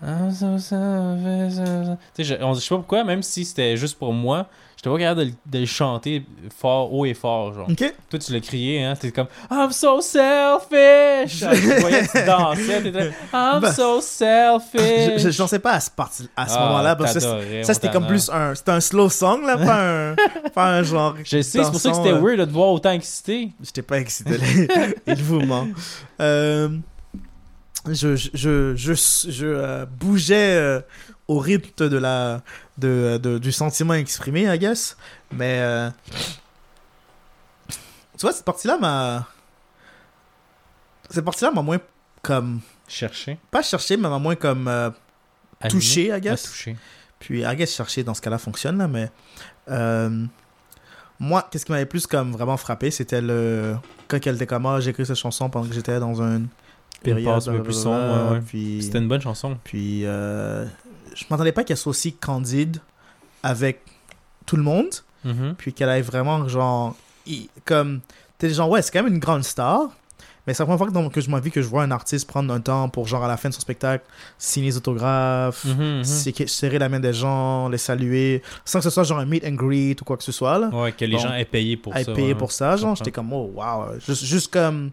[0.03, 1.99] I'm so selfish.
[2.15, 4.47] Tu sais, je, on- je sais pas pourquoi, même si c'était juste pour moi,
[4.87, 6.23] j'étais pas capable de, le- de le chanter
[6.57, 7.69] fort, haut et fort, genre.
[7.69, 7.95] Ok.
[8.11, 8.95] Toi, tu l'as crié, hein?
[8.95, 11.43] T'es comme I'm so selfish!
[11.43, 15.23] Ah, Je voyais que tu dansais, t'étais I'm Bah, so selfish!
[15.23, 16.97] je, je pensais pas à ce, parti, à ce Ah, moment-là.
[16.97, 17.21] Parce que
[17.63, 20.15] ça, c'était comme plus un, c'était un slow song, là, pas un,
[20.55, 21.15] pas un genre.
[21.25, 23.51] Je sais, c'est pour ça que c'était euh, weird de te voir autant excité.
[23.63, 24.37] J'étais pas excité.
[25.07, 25.67] Il vous ment.
[26.21, 26.69] Euh,
[27.89, 28.95] je je, je, je,
[29.31, 30.81] je, euh, bougeais euh,
[31.29, 32.43] au rythme de la,
[32.79, 34.97] de, de- du sentiment exprimé, I guess.
[35.33, 35.59] Mais.
[35.61, 35.91] euh,
[37.69, 39.27] tu vois, cette partie-là m'a.
[41.11, 41.79] Cette partie-là m'a moins
[42.23, 42.61] comme.
[42.89, 43.39] Chercher.
[43.51, 44.69] Pas cherché, mais m'a moins comme.
[44.69, 44.91] euh,
[45.69, 46.43] touché, I guess.
[46.45, 46.77] toucher.
[47.19, 49.11] Puis, I guess, chercher dans ce cas-là fonctionne, là, mais.
[49.69, 50.25] euh,
[51.19, 53.77] moi, qu'est-ce qui m'avait plus comme vraiment frappé, c'était le.
[54.09, 56.49] Quand elle était comme, ah, j'ai écrit cette chanson pendant que j'étais dans une
[57.03, 57.49] période.
[57.49, 58.43] un peu plus sombre, ouais, ouais.
[58.47, 59.57] Puis, C'était une bonne chanson.
[59.65, 60.67] puis euh,
[61.17, 62.79] je m'attendais pas qu'elle soit aussi candide
[63.43, 63.81] avec
[64.47, 64.91] tout le monde.
[65.25, 65.55] Mhm.
[65.59, 66.95] Puis qu'elle aille vraiment, genre.
[67.65, 68.01] Comme.
[68.39, 69.89] T'es genre, ouais, c'est quand même une grande star.
[70.47, 72.61] Mais c'est la première fois que, je m'envie que je vois un artiste prendre un
[72.61, 74.05] temps pour, genre, à la fin de son spectacle,
[74.39, 76.05] signer les autographes, Mhm, mhm.
[76.05, 79.45] c'est- serrer la main des gens, les saluer, sans que ce soit genre un meet
[79.45, 80.57] and greet ou quoi que ce soit.
[80.61, 80.69] Là.
[80.69, 82.13] Ouais, que les gens aient payé pour à ça.
[82.13, 82.35] ouais.
[82.37, 83.99] pour ça, genre, j'étais comme, oh, wow.
[84.07, 84.93] Juste, juste comme.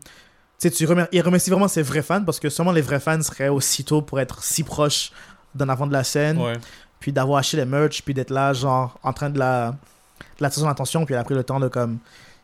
[0.59, 2.99] Tu sais, tu remer- il remercie vraiment ses vrais fans parce que seulement les vrais
[2.99, 5.11] fans seraient aussitôt pour être si proches
[5.56, 6.54] d'en avant de la scène, Ouais.
[6.99, 9.72] puis d'avoir acheté les merch, puis d'être là, genre, en train de la.
[9.72, 11.97] de l'attirer son attention, puis elle a pris le temps de, comme,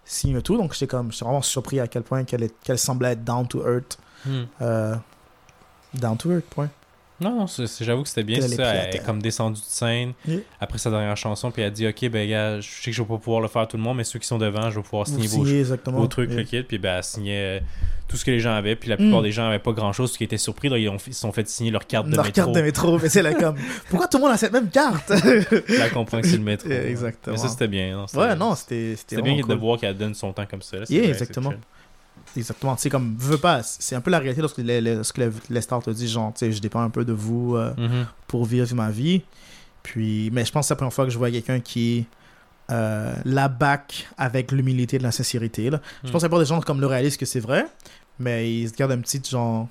[0.05, 0.57] signer tout.
[0.57, 3.47] Donc, j'étais comme, j'étais vraiment surpris à quel point qu'elle est- qu'elle semblait être down
[3.47, 3.97] to earth.
[4.25, 4.43] Hmm.
[4.61, 4.95] Euh,
[5.93, 6.69] down to earth, point.
[7.21, 7.45] Non, non,
[7.81, 8.63] j'avoue que c'était bien est ça.
[8.73, 9.03] Elle est terre.
[9.05, 10.41] comme descendue de scène Oui.
[10.61, 13.01] après sa dernière chanson, puis elle a dit Ok, ben, gars, je sais que je
[13.01, 14.77] vais pas pouvoir le faire à tout le monde, mais ceux qui sont devant, je
[14.77, 16.35] vais pouvoir signer vos, Signer, vos trucs, Oui.
[16.37, 16.63] le kit.
[16.63, 17.63] Puis ben, elle signait
[18.09, 19.23] tout ce que les gens avaient, puis la plupart Mm.
[19.23, 20.67] des gens avaient pas grand chose, ce qui était surpris.
[20.67, 22.35] Là, ils, ont, ils se sont fait signer leur carte de Leur métro.
[22.41, 23.55] carte de métro, mais c'est là comme,
[23.89, 25.09] pourquoi tout le monde a cette même carte?
[25.09, 26.67] Là, comprend que c'est le métro.
[26.69, 27.35] Yeah, exactement.
[27.35, 27.95] Mais ça, c'était bien.
[27.95, 30.77] non, c'était- Ouais, non, c'était c'était bien de voir qu'elle donne son temps comme ça.
[30.77, 31.51] là, c'est Yeah, vrai, exactement.
[31.51, 32.39] c'est.
[32.39, 32.75] Exactement.
[32.75, 35.29] Tu sais, comme, veux pas, c'est un peu la réalité lorsque les, les, lorsque les,
[35.49, 38.05] les stars te disent, genre, tu sais, je dépends un peu de vous euh, Mhm.
[38.27, 39.21] pour vivre ma vie.
[39.83, 42.05] Puis, mais je pense que c'est la première fois que je vois quelqu'un qui
[42.71, 45.71] euh, la back avec l'humilité et la sincérité.
[45.71, 45.81] Là.
[46.03, 46.11] Je Mm.
[46.11, 47.65] pense qu'il y a pas des gens comme le réalisent que c'est vrai,
[48.19, 49.67] mais ils se gardent un petit, genre,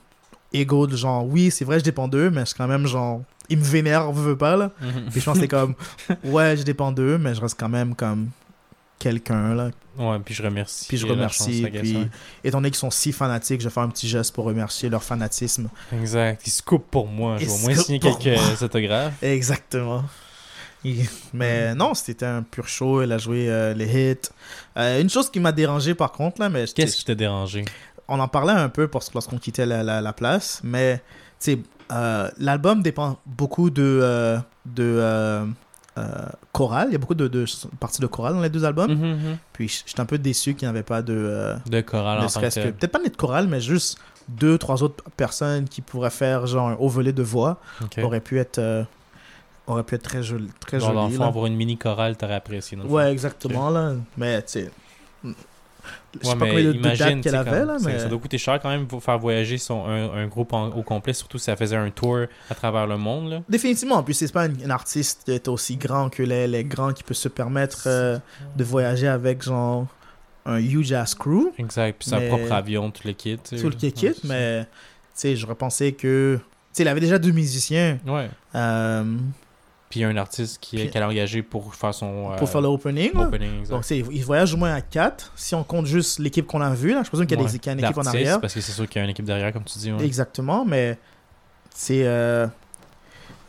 [0.53, 3.59] ego de genre, oui, c'est vrai, je dépends d'eux, mais c'est quand même, genre, ils
[3.59, 4.71] me vénèrent, veux pas, là.
[4.81, 5.11] Mhm.
[5.11, 5.75] Puis je pense que c'est comme,
[6.25, 8.29] ouais, je dépends d'eux, mais je reste quand même comme
[8.99, 9.71] quelqu'un, là.
[9.97, 10.87] Ouais, puis je remercie.
[10.89, 11.63] Puis je remercie.
[11.63, 12.09] chance, puis, ouais.
[12.45, 15.03] étant donné qu'ils sont si fanatiques, je vais faire un petit geste pour remercier leur
[15.03, 15.69] fanatisme.
[15.93, 16.47] Exact.
[16.47, 17.37] Ils se coupent pour moi.
[17.39, 19.23] Je vais au moins signer quelques autographes.
[19.23, 20.05] Exactement.
[21.33, 23.03] Mais non, c'était un pur show.
[23.03, 24.29] Elle a joué euh, les hits.
[24.77, 27.65] Euh, une chose qui m'a dérangé par contre, là, mais je- Qu'est-ce qui t'a dérangé?
[28.09, 31.03] On en parlait un peu lorsqu'on quittait la, la- la place, mais
[31.93, 35.45] euh, l'album dépend beaucoup de, euh, de euh,
[35.99, 36.03] euh,
[36.53, 36.89] chorale.
[36.91, 37.45] Il y a beaucoup de, de
[37.81, 38.93] parties de chorale dans les deux albums.
[38.93, 39.39] Mhm, mhm.
[39.53, 41.55] Puis j'étais un peu déçu qu'il n'y avait pas de.
[41.67, 42.19] De chorale.
[42.73, 43.99] Peut-être pas de chorale, mais juste
[44.29, 47.59] deux, trois autres personnes qui pourraient faire genre un haut volet de voix.
[47.83, 47.99] Ok.
[48.03, 48.59] Aurait pu être.
[49.67, 50.49] aurait pu être très joli.
[50.61, 52.77] Très le joli avoir une mini chorale, t'aurais apprécié.
[52.77, 52.91] le fond.
[52.91, 53.95] Ouais, exactement, là.
[54.17, 54.71] Mais, tu sais.
[56.15, 57.99] Je sais Ouais, pas mais combien de, dates qu'elle avait, là, ça- mais.
[57.99, 60.83] Ça doit coûter cher quand même pour faire voyager son, un, un groupe en- au
[60.83, 62.21] complet, surtout si ça faisait un tour
[62.51, 63.31] à travers le monde.
[63.31, 63.43] Là.
[63.49, 64.03] Définitivement.
[64.03, 67.03] Puis c'est pas une, une artiste qui est aussi grand que les, les grands qui
[67.05, 68.19] peut se permettre euh,
[68.57, 69.87] de voyager avec, genre,
[70.47, 71.53] un huge ass crew.
[71.59, 71.97] Exact.
[72.01, 73.37] Puis Mais- propre avion, tout le kit.
[73.39, 74.69] Tout le kit, mais, tu
[75.15, 76.39] sais, j'aurais pensé que.
[76.39, 77.99] Tu sais, il avait déjà deux musiciens.
[78.07, 78.29] Ouais.
[78.55, 79.05] euh,
[79.91, 82.31] Puis il y a un artiste qui, Puis- qu'elle a engagé pour faire son.
[82.37, 83.11] pour euh, faire le opening.
[83.13, 85.33] Donc, tu sais, il voyage au moins à 4.
[85.35, 87.53] Si on compte juste l'équipe qu'on a vue, là, je présume qu'il y a, des-
[87.53, 87.59] Ouais.
[87.59, 88.41] qu'il y a une équipe en arrière.
[88.41, 89.91] Parce que c'est sûr qu'il y a une équipe derrière, comme tu dis.
[89.93, 90.05] ouais.
[90.05, 90.99] Exactement, mais
[91.75, 92.07] c'est.
[92.07, 92.47] euh,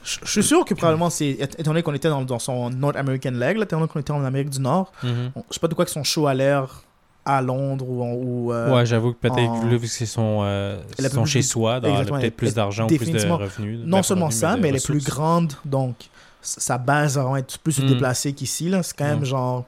[0.01, 3.31] Je suis sûr que probablement, c'est étant donné qu'on était dans, dans son North American
[3.31, 5.31] leg, là, étant donné qu'on était en Amérique du Nord, Mhm.
[5.35, 6.83] on- je sais pas de quoi que son show a l'air
[7.25, 8.01] à Londres ou.
[8.01, 10.79] en- ou euh, ouais, j'avoue que peut-être, en- là, vu que c'est son, euh,
[11.11, 13.79] son plus- chez soi, elle a peut-être plus d'argent ou plus de revenus.
[13.85, 15.95] non seulement revenus, ça, de mais elle est plus grande, donc
[16.41, 17.87] sa base va vraiment être plus se Mm.
[17.87, 18.69] déplacer qu'ici.
[18.69, 18.81] là.
[18.83, 19.25] C'est quand même Mm.
[19.25, 19.65] genre.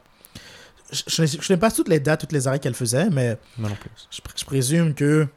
[0.92, 3.70] Je je je n'ai pas toutes les dates, toutes les arrêts qu'elle faisait, mais non
[3.70, 3.90] plus.
[4.12, 5.28] je, pr- je présume que.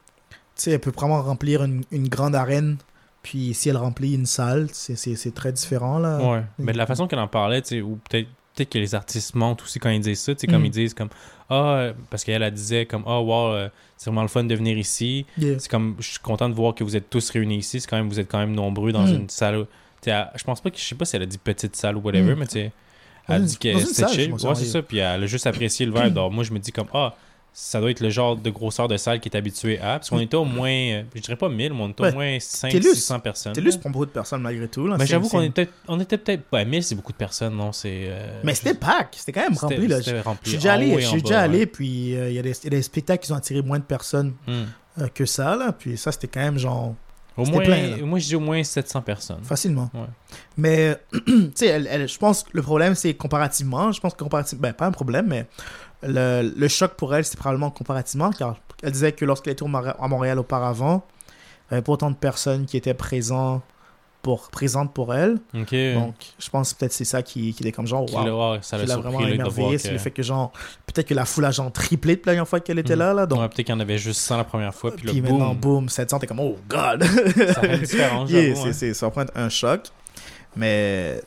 [0.66, 2.76] Elle peut vraiment remplir une, une grande arène.
[3.24, 5.99] Puis si elle remplit une salle, c'est- c'est c'est très différent.
[5.99, 6.18] Là.
[6.20, 6.43] Ouais.
[6.59, 9.80] Mais de la façon qu'elle en parlait, ou peut-être peut-être que les artistes mentent aussi
[9.80, 10.66] quand ils disent ça, tu sais, comme Mhm.
[10.66, 11.09] ils disent comme
[11.51, 14.55] ah euh, parce qu'elle elle disait comme ah wow euh, c'est vraiment le fun de
[14.55, 15.26] venir ici.
[15.39, 15.59] Yeah.
[15.59, 17.97] C'est comme je suis content de voir que vous êtes tous réunis ici, c'est quand
[17.97, 19.66] même vous êtes quand même nombreux dans une salle.
[20.07, 22.32] Je pense pas que je sais pas si elle a dit petite salle ou whatever,
[22.32, 22.38] Mhm.
[22.38, 22.72] mais tu sais
[23.28, 24.32] elle une- dit que c'était chill.
[24.32, 26.12] Ouais, c'est ça, puis elle a juste apprécié le vibe.
[26.14, 27.14] Donc moi je me dis comme ah
[27.57, 29.98] ça doit être le genre de grosseur de salle qui est habitué à.
[30.00, 32.11] Parce qu'on était au moins, je dirais pas 1000, mais on était Ouais.
[32.11, 32.94] au moins 5 Télus.
[32.96, 33.52] 600 personnes.
[33.52, 34.88] Télus prend beaucoup de personnes malgré tout.
[34.88, 34.96] Là.
[34.98, 36.42] Mais j'avoue qu'on était, on était peut-être.
[36.52, 38.07] Ouais, 1000, c'est beaucoup de personnes, non C'est.
[38.09, 39.86] euh, Mais c'était pack, c'était quand même rempli.
[39.86, 40.00] Là.
[40.00, 40.11] Je
[40.48, 41.40] suis déjà allé, je suis déjà ouais.
[41.44, 43.62] allé, puis euh, il y, a des- il y a des spectacles qui ont attiré
[43.62, 44.64] moins de personnes Hmm.
[45.02, 45.55] euh, que ça.
[45.55, 45.70] Là.
[45.72, 46.96] Puis ça, c'était quand même genre
[47.37, 49.43] Au moins, plein, moi je dis au moins 700 personnes.
[49.43, 49.91] facilement.
[49.95, 50.07] Ouais.
[50.57, 53.91] Mais, tu sais, elle, elle- je pense que le problème, c'est comparativement.
[53.93, 55.47] Je pense que comparativement, ben, pas un problème, mais
[56.03, 60.09] le, le choc pour elle, c'est probablement comparativement, car elle disait que lorsqu'elle était à
[60.09, 61.05] Montréal auparavant,
[61.70, 63.62] il n'y avait pas autant de personnes qui étaient présents
[64.25, 65.39] pour, présentes pour elle.
[65.53, 68.53] Donc, je pense que peut-être c'est ça qui, qui était comme genre, wow.
[68.55, 69.83] ouais, ça l'a vraiment émerveillé, que.
[69.83, 70.51] c'est le fait que genre,
[70.87, 73.01] peut-être que la foule a genre triplé de la dernière fois qu'elle était Hmm.
[73.01, 75.07] là, là, donc, Ouais, peut-être qu'il y en avait juste 100 la première fois, puis,
[75.07, 75.75] puis le maintenant, boom.
[75.83, 77.05] boum, 700, t'es comme, oh god!
[77.05, 78.72] Ça fait une différence, Yeah, hein.
[78.72, 79.83] ça va prendre un choc.
[80.57, 81.20] Mais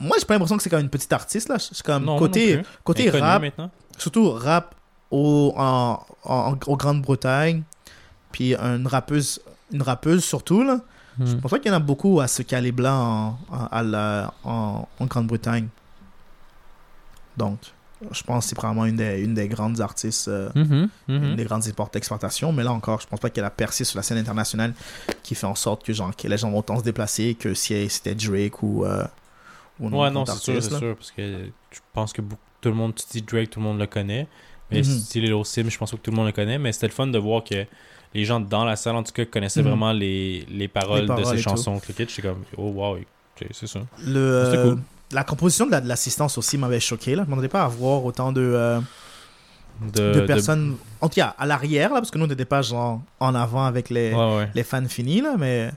[0.00, 1.58] moi, j'ai pas l'impression que c'est comme une petite artiste là.
[1.58, 3.70] C'est comme Non, côté, non côté est rap, maintenant.
[3.98, 4.74] surtout rap
[5.10, 7.62] au, en, en, en Grande-Bretagne,
[8.30, 9.40] puis une rappeuse,
[9.72, 10.80] une rappeuse surtout là.
[11.18, 11.40] Je Hmm.
[11.40, 14.88] pense pas qu'il y en a beaucoup à ce calibre-là en, en, à la- en,
[14.98, 15.68] en Grande-Bretagne.
[17.36, 17.58] Donc,
[18.10, 20.28] je pense que c'est probablement une des, une des grandes artistes.
[20.28, 20.50] euh,
[21.08, 23.96] une des grandes export- exportations, mais là encore, je pense pas qu'elle a percé sur
[23.98, 24.74] la scène internationale
[25.22, 27.88] qui fait en sorte que, genre, que les gens vont autant se déplacer que si
[27.88, 28.84] c'était Drake ou.
[28.84, 29.04] euh,
[29.80, 32.74] ou Ouais, non, c'est sûr, c'est sûr, parce que je pense que beaucoup- tout le
[32.74, 34.28] monde, tu dis Drake, tout le monde le connaît.
[34.70, 34.84] Mais Mhm.
[34.84, 36.92] si Lil Sim, je pense pas que tout le monde le connaît, mais c'était le
[36.92, 37.66] fun de voir que
[38.14, 39.68] les gens dans la salle, en tout cas, connaissaient Mhm.
[39.68, 41.80] vraiment les, les paroles Les paroles de ces chansons.
[41.86, 42.98] J'étais comme, oh wow,
[43.52, 43.80] c'est ça.
[44.06, 44.78] Le, C'était euh, cool.
[45.12, 47.14] La composition de la- de l'assistance aussi m'avait choqué.
[47.14, 47.24] Là.
[47.24, 48.80] Je m'attendais pas à voir autant de, euh,
[49.94, 53.02] De, de personnes, en tout cas à l'arrière, parce que nous, on n'était pas genre
[53.18, 54.50] en avant avec les, Ouais, ouais.
[54.54, 55.70] les fans finis, là, mais,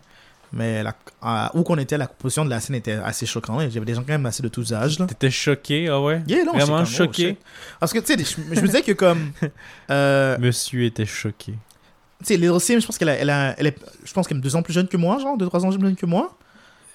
[0.53, 3.61] mais la- à- où qu'on était, la composition de la scène était assez choquante.
[3.63, 4.97] Il y avait des gens quand même assez de tous âges.
[5.07, 6.21] T'étais choqué, ah ouais?
[6.27, 7.37] Yeah, non, Vraiment comme, oh, choqué.
[7.79, 9.31] Parce que, tu sais, je, je me disais que comme...
[9.89, 11.53] euh, Monsieur était choqué.
[12.19, 14.37] Tu sais, Little Sim, je pense qu'elle a- elle a- elle est, je pense qu'elle
[14.37, 16.35] est deux ans plus jeune que moi, genre, deux, trois ans plus jeune que moi.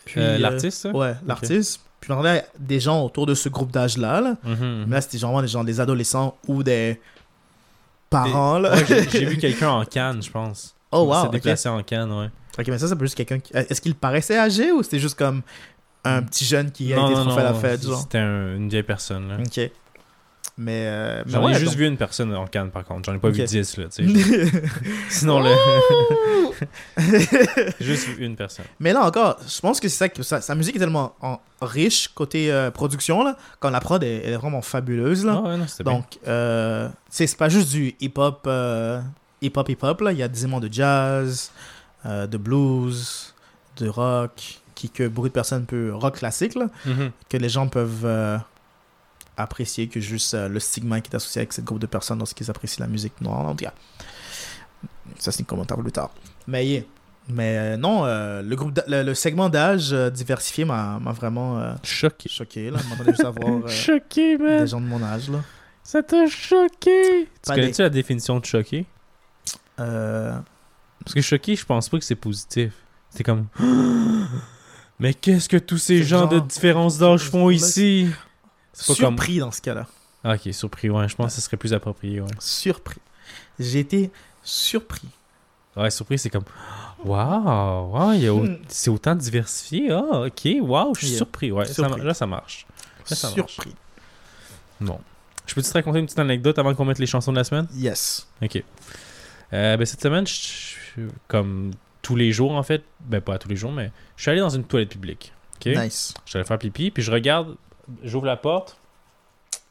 [0.05, 0.91] Puis, Euh, euh, L'artiste, ça?
[0.91, 1.81] Ouais, l'artiste.
[2.01, 4.35] Puis m'attendais à des gens autour de ce groupe d'âge-là, là.
[4.45, 4.85] Mhm.
[4.89, 6.99] Mais là, c'était genre des gens, des adolescents ou des
[8.09, 8.75] parents, là.
[8.75, 10.75] Ouais, j'ai- vu quelqu'un en canne, je pense.
[10.93, 11.33] oh, Il wow, s'est ok.
[11.35, 12.31] déplacé en canne, ouais.
[12.59, 13.53] Ok, mais ça, c'est juste quelqu'un qui...
[13.55, 15.43] Est-ce qu'il paraissait âgé ou c'était juste comme
[16.05, 18.01] un petit jeune qui a été trop fait à la fête, genre?
[18.01, 19.37] C'était un- une vieille personne, là.
[19.39, 19.71] Ok.
[20.63, 20.85] Mais...
[20.89, 23.07] euh, mais J'en ai juste vu une personne en canne, par contre.
[23.11, 23.49] J'en ai pas vu Ok.
[23.49, 24.53] 10, là, tu sais.
[25.09, 25.51] Sinon, là,
[27.81, 28.65] juste vu une personne.
[28.79, 31.41] Mais là encore, je pense que c'est ça que sa, sa musique est tellement en-
[31.63, 35.37] riche côté euh, production là, quand la prod est, elle est vraiment fabuleuse là.
[35.45, 35.67] Ah ouais, non.
[35.85, 39.01] Donc euh, c'est pas juste du hip hop euh,
[39.43, 41.51] hip hop hip hop là, il y a des éléments de jazz,
[42.05, 43.35] de blues,
[43.79, 47.11] de rock qui que beaucoup de personnes peuvent rock classique là, Mhm.
[47.29, 48.07] que les gens peuvent
[49.37, 52.51] apprécier que juste euh, le stigma qui est associé avec cette groupe de personnes lorsqu'ils
[52.51, 53.73] apprécient la musique noire en tout cas.
[55.19, 56.11] Ça c'est un commentaire plus tard.
[56.47, 56.83] Mais yeah.
[57.29, 61.59] Mais euh, non, euh, le, groupe le, le segment d'âge euh, diversifié m'a m'a vraiment
[61.61, 62.29] euh, Choqué.
[62.29, 62.71] choqué.
[62.71, 62.79] Là.
[63.07, 64.61] Juste à voir euh, Choqué, man.
[64.63, 65.29] des gens de mon âge.
[65.31, 65.39] Là.
[65.85, 67.29] Ça t'a choqué.
[67.43, 68.85] Tu connais-tu la définition de choqué?
[69.79, 70.33] Euh,
[71.05, 72.73] Parce que choqué, je pense pas que c'est positif.
[73.11, 73.47] C'est comme.
[74.99, 78.09] Mais qu'est-ce que tous ces gens de différence d'âge font ici?
[78.87, 78.97] Comme.
[78.97, 79.87] surpris dans ce cas-là.
[80.25, 81.09] Ah, ok, surpris, ouais.
[81.09, 82.29] Je pense que ce serait plus approprié, ouais.
[82.39, 83.01] Surpris.
[83.59, 84.11] J'ai été
[84.43, 85.09] surpris.
[85.77, 86.45] Ouais, surpris, c'est comme.
[87.05, 88.57] Waouh, wow, Hmm.
[88.69, 89.91] c'est autant diversifié.
[89.93, 91.17] Ah, ok, waouh, je suis Yeah.
[91.19, 91.53] surpris.
[91.53, 92.03] Ouais, Surpris.
[92.03, 92.67] là, ça marche.
[93.09, 93.35] Là, ça marche.
[93.35, 93.75] surpris.
[94.81, 95.01] Bon.
[95.47, 97.67] Je peux te raconter une petite anecdote avant qu'on mette les chansons de la semaine?
[97.75, 98.29] Yes.
[98.43, 98.63] Ok.
[99.53, 103.57] Euh, ben, cette semaine, je- comme tous les jours, en fait, ben pas tous les
[103.57, 105.33] jours, mais je suis allé dans une toilette publique.
[105.57, 105.67] Ok?
[105.77, 106.15] Nice.
[106.25, 107.57] Je suis allé faire pipi, puis je regarde,
[108.05, 108.77] j'ouvre la porte,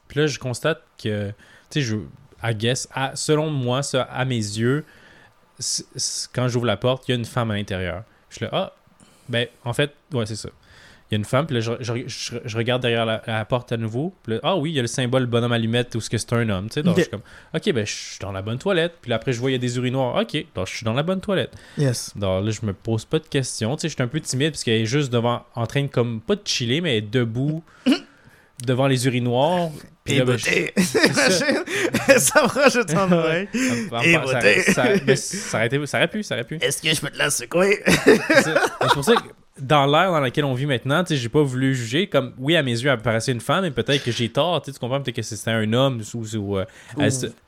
[0.08, 1.34] puis là, je constate que, tu
[1.70, 1.96] sais, je,
[2.42, 4.84] I guess, à- selon moi, ça, à mes yeux,
[5.58, 8.02] c- c- quand j'ouvre la porte, il y a une femme à l'intérieur.
[8.30, 8.72] Je suis là, ah,
[9.28, 10.48] ben, en fait, ouais, c'est ça.
[11.10, 13.44] Il y a une femme, puis là, je, je- je- je regarde derrière la, la
[13.44, 16.00] porte à nouveau, puis là, ah oui, il y a le symbole bonhomme allumette où
[16.00, 17.22] ce que c'est un homme, tu sais, donc je suis comme,
[17.54, 19.56] ok, ben, je suis dans la bonne toilette, puis là, après, je vois, il y
[19.56, 21.52] a des urinoirs, ok, donc je suis dans la bonne toilette.
[21.76, 22.16] Yes.
[22.16, 23.74] Donc là, je me pose pas de questions.
[23.76, 25.88] Tu sais, je suis un peu timide parce qu'elle est juste devant, en train de,
[25.88, 27.62] comme, pas de chiller, mais elle est debout
[28.64, 29.70] devant les urinoirs.
[30.04, 30.46] Puis Et là, ben, je-
[32.42, 33.48] me rajoute en oreille.
[34.64, 36.56] ça aurait pu, ça aurait pu.
[36.60, 37.80] Est-ce que je peux te la secouer?
[38.04, 39.28] C'est pour ça que
[39.60, 42.06] dans l'ère dans laquelle on vit maintenant, tu sais, j'ai pas voulu juger.
[42.06, 44.62] Comme, oui, à mes yeux, elle paraissait une femme, mais peut-être que j'ai tort.
[44.62, 45.00] Tu comprends?
[45.00, 46.36] Peut-être que c'était un homme ou.
[46.36, 46.64] ou, euh,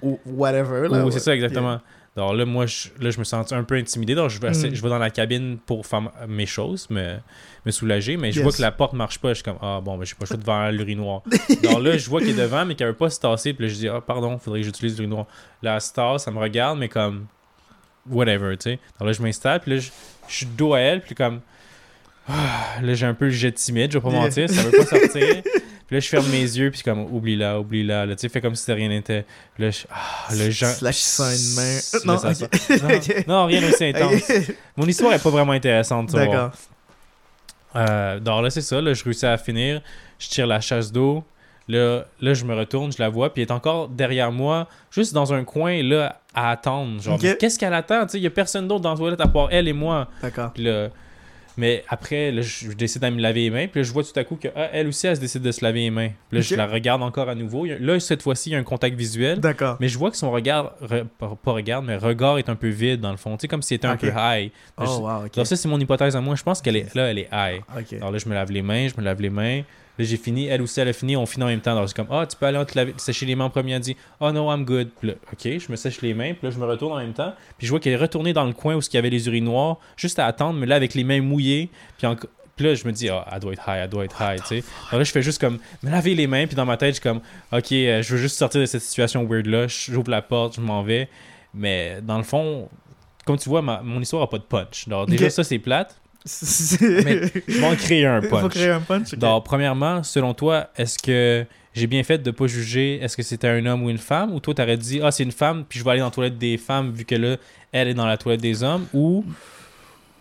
[0.03, 0.89] ou, ou whatever.
[0.89, 1.11] Là, ou ouais.
[1.11, 1.81] c'est ça, exactement.
[2.17, 4.15] Alors là, moi, je, là, je me sens un peu intimidé.
[4.15, 4.75] Donc, je vais, Mm.
[4.75, 7.17] je vais dans la cabine pour faire mes choses, me,
[7.65, 8.19] me soulager.
[8.19, 8.43] Mais je Yes.
[8.45, 9.31] vois que la porte marche pas.
[9.31, 11.23] Je suis comme, ah bon, ben, j'ai pas le choix devant l'urinoir.
[11.63, 13.55] Alors là, je vois qu'il est devant, mais qu'il veut pas se tasser.
[13.55, 15.27] Puis là, je dis, ah, pardon, faudrait que j'utilise l'urinoir.
[15.63, 17.27] Là, elle se tasse, ça me regarde, mais comme,
[18.11, 18.79] whatever, tu sais.
[19.01, 19.91] Alors là, je m'installe, puis là, je,
[20.29, 21.41] je suis dos à elle, puis comme,
[22.29, 24.21] ah, là, j'ai un peu le jet timide, je vais pas Yeah.
[24.21, 25.43] mentir, ça veut pas sortir.
[25.93, 28.07] Là, je ferme mes yeux, puis comme, oublie-la, oublie-la.
[28.07, 29.27] Là, tu sais, fais comme si rien n'était.
[29.59, 30.65] Là, je, ah, le gens.
[30.69, 31.81] Slash ça une main.
[31.93, 32.47] Là, Non, ça
[33.29, 34.33] non, rien d'aussi intense.
[34.75, 36.17] Mon histoire est pas vraiment intéressante, tu.
[36.17, 36.53] D'accord.
[37.77, 38.81] Euh, donc là, c'est ça.
[38.81, 39.83] Là, je réussis à finir.
[40.19, 41.25] Je tire la chasse d'eau.
[41.69, 45.13] Là, là, je me retourne, je la vois, puis elle est encore derrière moi, juste
[45.13, 47.03] dans un coin, là, à attendre.
[47.03, 48.07] Genre, qu'est-ce qu'elle attend?
[48.07, 50.09] Tu sais, il y a personne d'autre dans la toilette à part elle et moi.
[50.23, 50.53] D'accord.
[50.55, 50.89] Puis là,
[51.57, 53.67] mais après, là, je je décide de me laver les mains.
[53.67, 55.65] Puis là, je vois tout à coup qu'elle elle aussi, elle se décide de se
[55.65, 56.09] laver les mains.
[56.29, 57.65] Puis là, je la regarde encore à nouveau.
[57.67, 59.41] Là, cette fois-ci, il y a un contact visuel.
[59.41, 59.77] D'accord.
[59.81, 63.01] Mais je vois que son regard, re- pas regard, mais regard est un peu vide
[63.01, 63.37] dans le fond.
[63.37, 64.51] Tu sais, comme si c'était un peu high.
[64.79, 65.31] Oh, Je- wow, ok.
[65.37, 66.35] Alors ça, c'est mon hypothèse à moi.
[66.37, 67.61] Je pense qu'elle est là, elle est high.
[67.97, 69.63] Alors là, je me lave les mains, je me lave les mains.
[69.99, 70.47] Là, j'ai fini.
[70.47, 71.17] Elle aussi, elle a fini.
[71.17, 71.73] On finit en même temps.
[71.73, 73.73] Alors, c'est comme, ah, tu peux aller te laver, sécher les mains en premier.
[73.73, 74.89] Elle dit, oh no, I'm good.
[74.99, 76.33] Puis là, ok, je me sèche les mains.
[76.33, 77.35] Puis là, je me retourne en même temps.
[77.59, 79.79] Puis je vois qu'elle est retournée dans le coin où il y avait les urinoirs,
[79.97, 81.69] juste à attendre, mais là, avec les mains mouillées.
[81.99, 84.17] Puis, enco- puis là, je me dis, ah, elle doit être high, elle doit être
[84.21, 84.65] high, tu sais.
[84.89, 86.47] Alors là, je fais juste comme, me laver les mains.
[86.47, 87.21] Puis dans ma tête, je suis comme,
[87.53, 89.67] ok, euh, je veux juste sortir de cette situation weird-là.
[89.69, 91.09] J'ouvre la porte, je m'en vais.
[91.55, 92.69] Mais dans le fond,
[93.27, 94.85] comme tu vois, ma- mon histoire a pas de punch.
[94.87, 95.99] Alors, déjà, ça, c'est plate.
[96.25, 98.51] Mais je vais en créer un Il faut punch.
[98.53, 99.15] créer un punch.
[99.15, 101.45] Donc, premièrement, selon toi, est-ce que
[101.75, 104.33] j'ai bien fait de pas juger est-ce que c'était un homme ou une femme?
[104.35, 106.37] Ou toi t'aurais dit ah c'est une femme puis je vais aller dans la toilette
[106.39, 107.37] des femmes vu que là
[107.73, 108.87] elle est dans la toilette des hommes?
[108.93, 109.25] Ou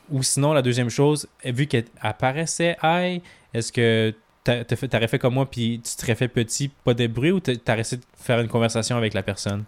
[0.10, 3.22] ou sinon la deuxième chose vu qu'elle apparaissait high
[3.54, 4.14] est-ce que
[4.46, 7.82] t'aurais fait comme moi puis tu serais fait petit pas de bruit ou t'a- t'aurais
[7.82, 9.66] essayé de faire une conversation avec la personne?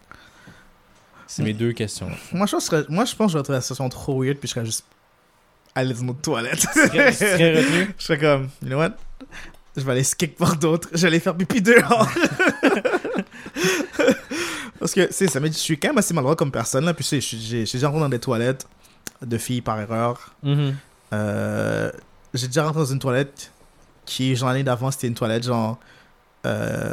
[1.28, 3.58] C'est mes deux questions Moi, je pense, que- moi, je pense que je vais trouver
[3.58, 4.86] la situation trop weird, puis je serais juste
[5.76, 6.66] aller dans une autre toilette.
[6.76, 7.94] retenu?
[7.98, 8.92] Je serais comme, you know what?
[9.76, 10.90] Je vais aller skate par d'autres.
[10.94, 12.08] Je vais aller faire pipi dehors.
[14.80, 16.94] Parce que, c'est ça, mais je suis quand même assez maladroit comme personne, là.
[16.94, 18.68] Puis, je j'ai déjà rentré dans des toilettes
[19.22, 20.36] de filles par erreur.
[20.44, 20.76] Mhm.
[21.14, 21.92] Euh,
[22.34, 23.52] j'ai déjà rentré dans une toilette
[24.06, 25.80] qui, genre, l'année d'avant, c'était une toilette, genre.
[26.46, 26.92] euh,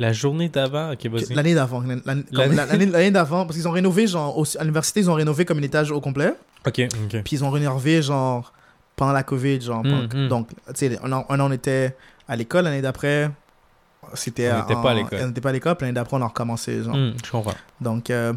[0.00, 1.82] la journée d'avant ok vas-y l'année d'avant.
[1.82, 5.62] l'année- d'avant, parce qu'ils ont rénové, genre, au- à l'université, ils ont rénové comme un
[5.62, 6.34] étage au complet.
[6.66, 8.52] ok ok Puis ils ont rénové, genre,
[8.96, 9.84] pendant la COVID, genre.
[9.84, 10.28] Mm, pendant- mm.
[10.28, 11.94] Donc, tu sais, un an, on était
[12.26, 13.30] à l'école, l'année d'après,
[14.14, 14.50] c'était.
[14.52, 15.18] On n'était pas à l'école.
[15.22, 16.96] On n'était pas à l'école, l'année d'après, on a recommencé, genre.
[16.96, 18.32] Hmm, je comprends Donc, euh,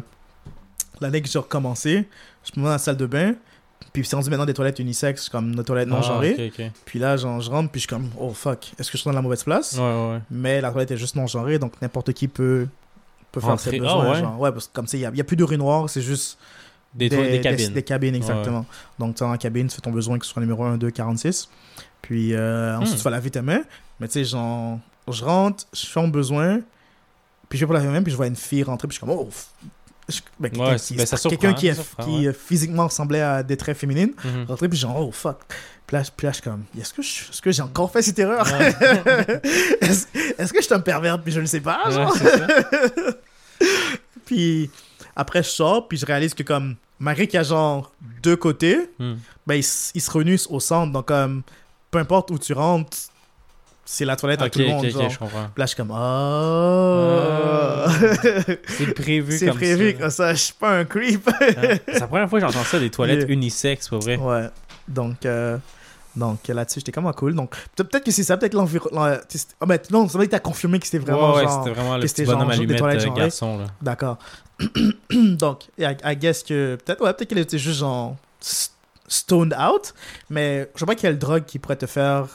[1.00, 2.08] l'année que j'ai recommencé,
[2.44, 3.34] je me mets dans la salle de bain,
[3.92, 6.52] puis c'est rendu maintenant des toilettes unisexes, comme nos toilettes non Ah, genrées.
[6.84, 9.08] Puis là, genre, je rentre, puis je suis comme, oh fuck, est-ce que je suis
[9.08, 9.74] dans la mauvaise place?
[9.74, 10.20] Ouais, ouais, ouais.
[10.30, 12.66] Mais la toilette est juste non genrée, donc n'importe qui peut,
[13.30, 14.10] peut faire ses Ah, besoins.
[14.12, 14.20] ouais?
[14.20, 14.40] genre.
[14.40, 16.38] ouais, parce que comme ça, il n'y a, il y a plus d'urinoir, c'est juste
[16.94, 17.08] Des,
[17.40, 17.72] cabines.
[17.72, 18.66] Des, cabines, exactement.
[18.98, 20.90] Donc, tu es la cabine, tu fais ton besoin, que ce soit numéro 1, 2,
[20.90, 21.48] 46.
[22.02, 22.98] Puis euh, ensuite, Hmm.
[22.98, 23.62] tu vas laver tes mains.
[24.00, 24.78] Mais tu sais, genre,
[25.08, 26.60] je rentre, je fais mon besoin,
[27.48, 28.98] puis je vais pour laver mes mains, puis je vois une fille rentrer, puis je
[29.00, 29.28] suis comme, oh,
[30.38, 32.26] ben, quelqu'un Ouais, qui, ben, quelqu'un qui, surprend, ouais.
[32.28, 34.12] euh, physiquement ressemblait à des traits féminines.
[34.24, 34.44] Mhm.
[34.48, 35.38] Rentré, puis genre, oh fuck.
[35.86, 37.90] Puis là, je- puis là, je suis comme, est-ce que je- est-ce que j'ai encore
[37.92, 38.46] fait cette erreur?
[38.52, 38.74] Ouais.
[39.80, 41.20] Est-ce que je suis un pervers?
[41.22, 42.14] Puis je ne sais pas genre?
[44.26, 44.70] Puis
[45.16, 47.92] après, je sors, puis je réalise que comme, malgré qu'il y a genre
[48.22, 49.14] deux côtés, Hmm.
[49.46, 49.62] ben, ils
[50.00, 50.92] se réunissent au centre.
[50.92, 51.42] Donc, comme,
[51.90, 52.96] peu importe où tu rentres,
[53.86, 54.84] c'est la toilette à Ok, tout le monde.
[54.84, 55.10] ok, genre.
[55.10, 57.84] je là, je suis comme, oh.
[58.68, 59.98] C'est prévu c'est comme prévu ça.
[59.98, 60.34] comme ça.
[60.34, 61.28] Je suis pas un creep.
[61.28, 61.76] Hein?
[61.86, 63.28] C'est la première fois que j'entends ça, des toilettes Yeah.
[63.32, 64.16] unisexes, pour vrai.
[64.16, 64.48] ouais.
[64.88, 65.56] Donc, euh,
[66.16, 67.34] donc là-dessus, j'étais comme ah, cool.
[67.34, 69.16] Donc, peut- peut-être que c'est ça, peut-être l'environnement.
[69.60, 71.64] Oh, mais non, c'est vrai que t'as confirmé que c'était vraiment ouais, ouais, genre.
[71.64, 73.20] c'était vraiment le petit bonhomme genre- genre des toilettes euh, genrées.
[73.20, 73.66] garçon, là.
[73.82, 74.18] D'accord.
[75.10, 76.76] Donc, I, I guess que.
[76.84, 78.16] Peut-être ouais, peut-être qu'elle était juste genre.
[79.08, 79.92] stoned out.
[80.30, 82.26] Mais je sais pas quelle drogue qui pourrait te faire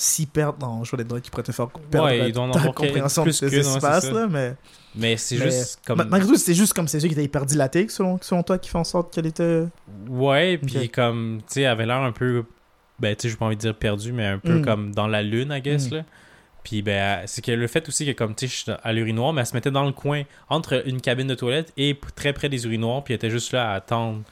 [0.00, 0.64] si perdre.
[0.64, 3.40] Non, je vois des drogues qui pourraient te faire perdre Ouais, ta quel- compréhension plus
[3.40, 4.20] de qu'une, ce qui ouais, se passe, c'est ça.
[4.20, 4.26] là.
[4.28, 4.54] Mais.
[4.94, 6.02] Mais c'est juste comme...
[6.08, 8.70] Malgré tout, c'est juste comme c'est yeux qui étaient hyper dilatés, selon, selon toi, qui
[8.70, 9.64] fait en sorte qu'elle était.
[10.08, 12.44] Ouais, puis comme, tu sais, elle avait l'air un peu,
[12.98, 14.64] ben, tu sais, j'ai pas envie de dire perdu, mais un peu Mm.
[14.64, 15.94] comme dans la lune, I guess, Mm.
[15.96, 16.02] là.
[16.64, 19.40] Puis, ben, c'est que le fait aussi que, comme, tu sais, je à l'urinoir, mais
[19.42, 22.64] elle se mettait dans le coin, entre une cabine de toilette et très près des
[22.64, 24.22] urinoirs, puis elle était juste là à attendre,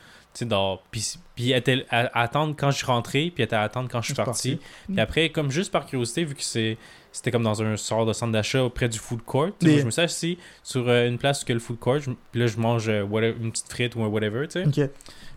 [0.44, 0.80] dans...
[0.90, 3.62] Puis, puis elle était à, à attendre quand je suis rentré, puis elle était à
[3.62, 4.58] attendre quand je suis parti.
[4.88, 6.76] Puis après, comme juste par curiosité, vu que c'est...
[7.12, 9.46] C'était comme dans un sort de centre d'achat auprès du food court.
[9.62, 9.80] Moi, Yeah.
[9.80, 11.98] je me suis assis sur euh, une place a le food court.
[11.98, 14.90] je- Puis là, je mange euh, whatever- une petite frite ou un whatever, tu sais.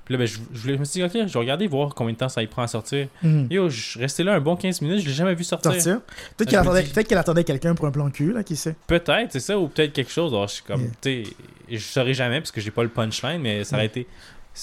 [0.04, 2.18] Puis là, ben, je, je, me suis dit, ok, je vais regarder voir combien de
[2.18, 3.08] temps ça y prend à sortir.
[3.24, 3.48] Mhm.
[3.50, 5.72] Yo, je suis resté là un bon 15 minutes, je l'ai jamais vu sortir.
[5.72, 6.02] Sortir?
[6.36, 8.76] Peut-être qu'elle attendait, dis- attendait quelqu'un pour un plan cul, là, qui sait.
[8.88, 10.34] Peut-être, c'est ça, ou peut-être quelque chose.
[10.34, 10.92] Alors, je suis comme, Yeah.
[11.02, 11.32] tu sais,
[11.72, 14.06] je saurais jamais parce que j'ai pas le punchline, mais ça aurait été.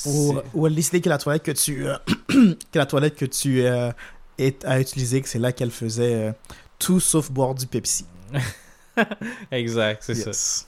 [0.05, 1.97] Ou, ou elle décidait que la toilette que tu, euh,
[2.29, 3.91] que la toilette que tu euh,
[4.39, 6.33] est, as utilisée, que c'est là qu'elle faisait euh,
[6.79, 8.05] tout sauf boire du Pepsi.
[9.51, 10.65] exact, c'est ça.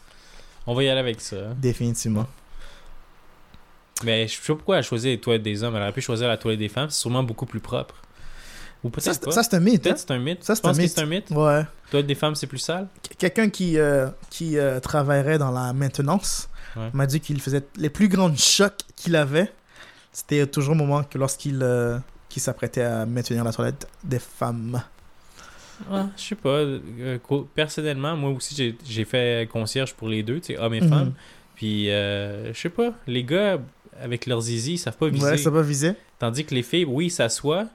[0.66, 1.36] On va y aller avec ça.
[1.56, 2.26] Définitivement.
[4.04, 5.74] Mais je sais pas pourquoi elle a choisi les toilettes des hommes.
[5.76, 7.96] Elle aurait pu choisir la toilette des femmes, c'est sûrement beaucoup plus propre.
[8.84, 9.30] Ou Ça, peut-être c'est- pas.
[9.32, 9.74] ça, c'est un mythe.
[9.86, 9.90] hein?
[9.90, 10.44] Peut-être c'est un mythe.
[10.44, 10.90] Ça, c'est un mythe.
[10.94, 11.30] c'est un mythe?
[11.30, 11.64] Ouais.
[11.90, 12.86] Toilette des femmes, c'est plus sale?
[13.02, 13.76] Qu- Quelqu'un qui,
[14.30, 16.48] qui travaillerait dans la maintenance
[16.78, 16.90] Ouais.
[16.94, 19.52] m'a dit qu'il faisait les plus grands chocs qu'il avait.
[20.12, 21.98] C'était toujours au moment que lorsqu'il euh,
[22.40, 24.80] s'apprêtait à maintenir la toilette des femmes.
[25.90, 26.48] Ah, je sais pas.
[26.58, 27.18] euh,
[27.54, 28.54] personnellement, moi aussi,
[28.84, 30.88] j'ai- fait concierge pour les deux, tu sais, hommes et Mhm.
[30.88, 31.12] femmes.
[31.54, 33.58] Puis, euh, je sais pas, les gars,
[34.00, 35.24] avec leurs zizi, ils savent pas viser.
[35.26, 35.92] Ouais, ça va viser.
[36.18, 37.66] Tandis que les filles, oui, ils s'assoient.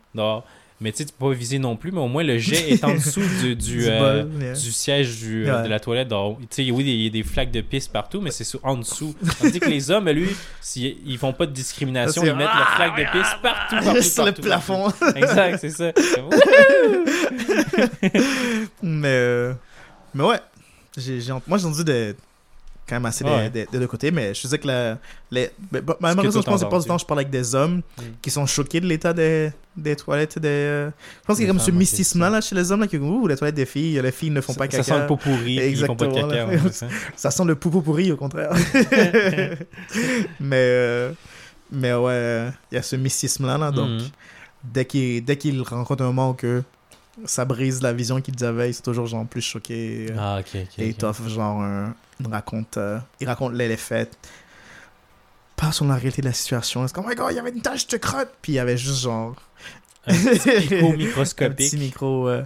[0.82, 2.84] Mais tu sais, tu peux pas viser non plus, mais au moins le jet est
[2.84, 4.54] en dessous du, du, Du euh, bol, yeah.
[4.54, 6.10] du siège du, euh, de la toilette.
[6.10, 8.76] Donc, tu sais, oui, il y a des flaques de pisse partout, mais c'est en
[8.78, 9.16] dessous.
[9.40, 12.98] Tandis que les hommes, lui, s'ils- ils font pas de discrimination, ils mettent leurs flaques
[12.98, 14.92] de pisse partout, partout, Sur le partout, plafond.
[15.16, 15.92] Exact, c'est ça.
[18.82, 19.54] Mais, euh,
[20.14, 20.40] mais ouais,
[20.98, 22.16] j'ai, moi j'ai entendu des,
[22.88, 23.50] quand même assez des- Ouais.
[23.50, 24.98] des, des deux côtés, mais je sais que la,
[25.32, 27.56] les, mais, bah, malheureusement, toi, je pense que pas du temps, je parle avec des
[27.56, 28.02] hommes Mm.
[28.22, 30.38] qui sont choqués de l'état des, des toilettes.
[30.40, 32.88] Des, euh, je pense qu'il y a comme ce mysticisme-là là, chez les hommes, là,
[32.88, 34.84] qui ouh, les toilettes des filles, les filles ne font pas ça, caca.
[34.84, 36.46] ça sent le pot pourri, puis ils font pas de Exactement, caca.
[36.48, 36.88] ouais, ça.
[37.16, 38.52] Ça sent le poupou pourri, au contraire.
[40.40, 41.12] mais, euh,
[41.72, 44.08] mais ouais, il y a ce mysticisme-là, là, donc Mhm.
[44.64, 46.64] dès qu'ils qu'ils rencontrent un moment où que
[47.26, 50.08] ça brise la vision qu'ils avaient, ils sont toujours genre plus choqués.
[50.12, 50.80] euh, Ah, ok, ok.
[50.80, 50.98] et ils ok.
[50.98, 54.18] t'offrent genre un, ils racontent, euh, ils racontent les, les faits.
[55.56, 56.86] Pas sur la réalité de la situation.
[56.88, 58.32] C'est comme, oh my god, il y avait une tache de crotte.
[58.42, 59.36] Puis il y avait juste genre.
[60.08, 61.70] Un petit un microscopique.
[61.72, 62.28] petit micro.
[62.28, 62.44] euh,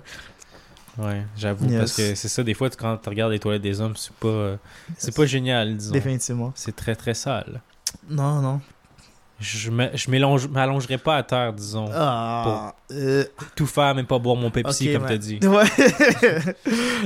[0.98, 1.80] Ouais, j'avoue, Yes.
[1.80, 4.28] parce que c'est ça, des fois, quand tu regardes les toilettes des hommes, c'est pas,
[4.28, 4.58] euh,
[4.98, 5.92] c'est pas génial, disons.
[5.94, 6.52] définitivement.
[6.56, 7.62] C'est très, très sale.
[8.10, 8.62] Non, non.
[9.40, 10.10] Je me- je
[10.48, 11.90] m'allongerai pas à terre, disons.
[11.94, 12.74] Ah.
[12.92, 13.24] euh,
[13.56, 15.10] Tout faire, même pas boire mon Pepsi, comme ouais.
[15.10, 15.40] t'as dit.
[15.44, 15.68] Ouais.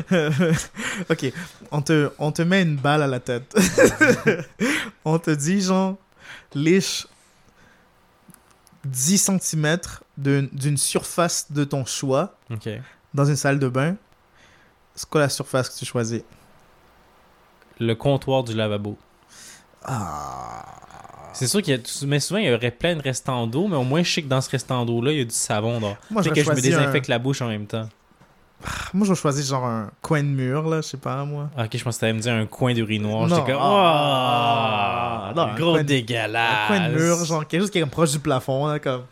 [1.09, 1.33] ok,
[1.71, 3.53] on te, on te met une balle à la tête.
[5.05, 5.95] on te dit, genre,
[6.55, 7.05] liche
[8.85, 9.77] 10 cm
[10.17, 12.35] d'une surface de ton choix
[13.13, 13.95] dans une salle de bain.
[14.95, 16.21] C'est quoi la surface que tu choisis?
[17.79, 18.97] Le comptoir du lavabo.
[19.83, 20.65] Ah.
[21.33, 23.77] C'est sûr qu'il y a, mais souvent, il y aurait plein de restants d'eau, mais
[23.77, 25.79] au moins, je sais que dans ce restant d'eau-là, il y a du savon.
[25.79, 27.87] Moi, j'aurais que je me choisi un- désinfecte la bouche en même temps.
[28.93, 31.49] Moi, je choisis genre un coin de mur, là, je sais pas, moi.
[31.57, 33.27] Ah, Ok, je pense que t'allais me dire un coin d'urinoir.
[33.27, 35.29] J'étais comme, Ah.
[35.31, 36.51] oh, Non, un gros coin dégueulasse.
[36.63, 39.03] Un coin de mur, genre quelque chose qui est proche du plafond, là, comme.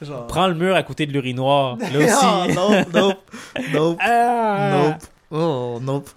[0.00, 0.26] Genre.
[0.28, 1.76] Prends le mur à côté de l'urinoir.
[1.78, 2.54] Là Ah, aussi.
[2.54, 3.18] nope, nope,
[3.72, 4.70] nope, Ah!
[4.72, 5.02] nope.
[5.30, 6.08] Oh, nope.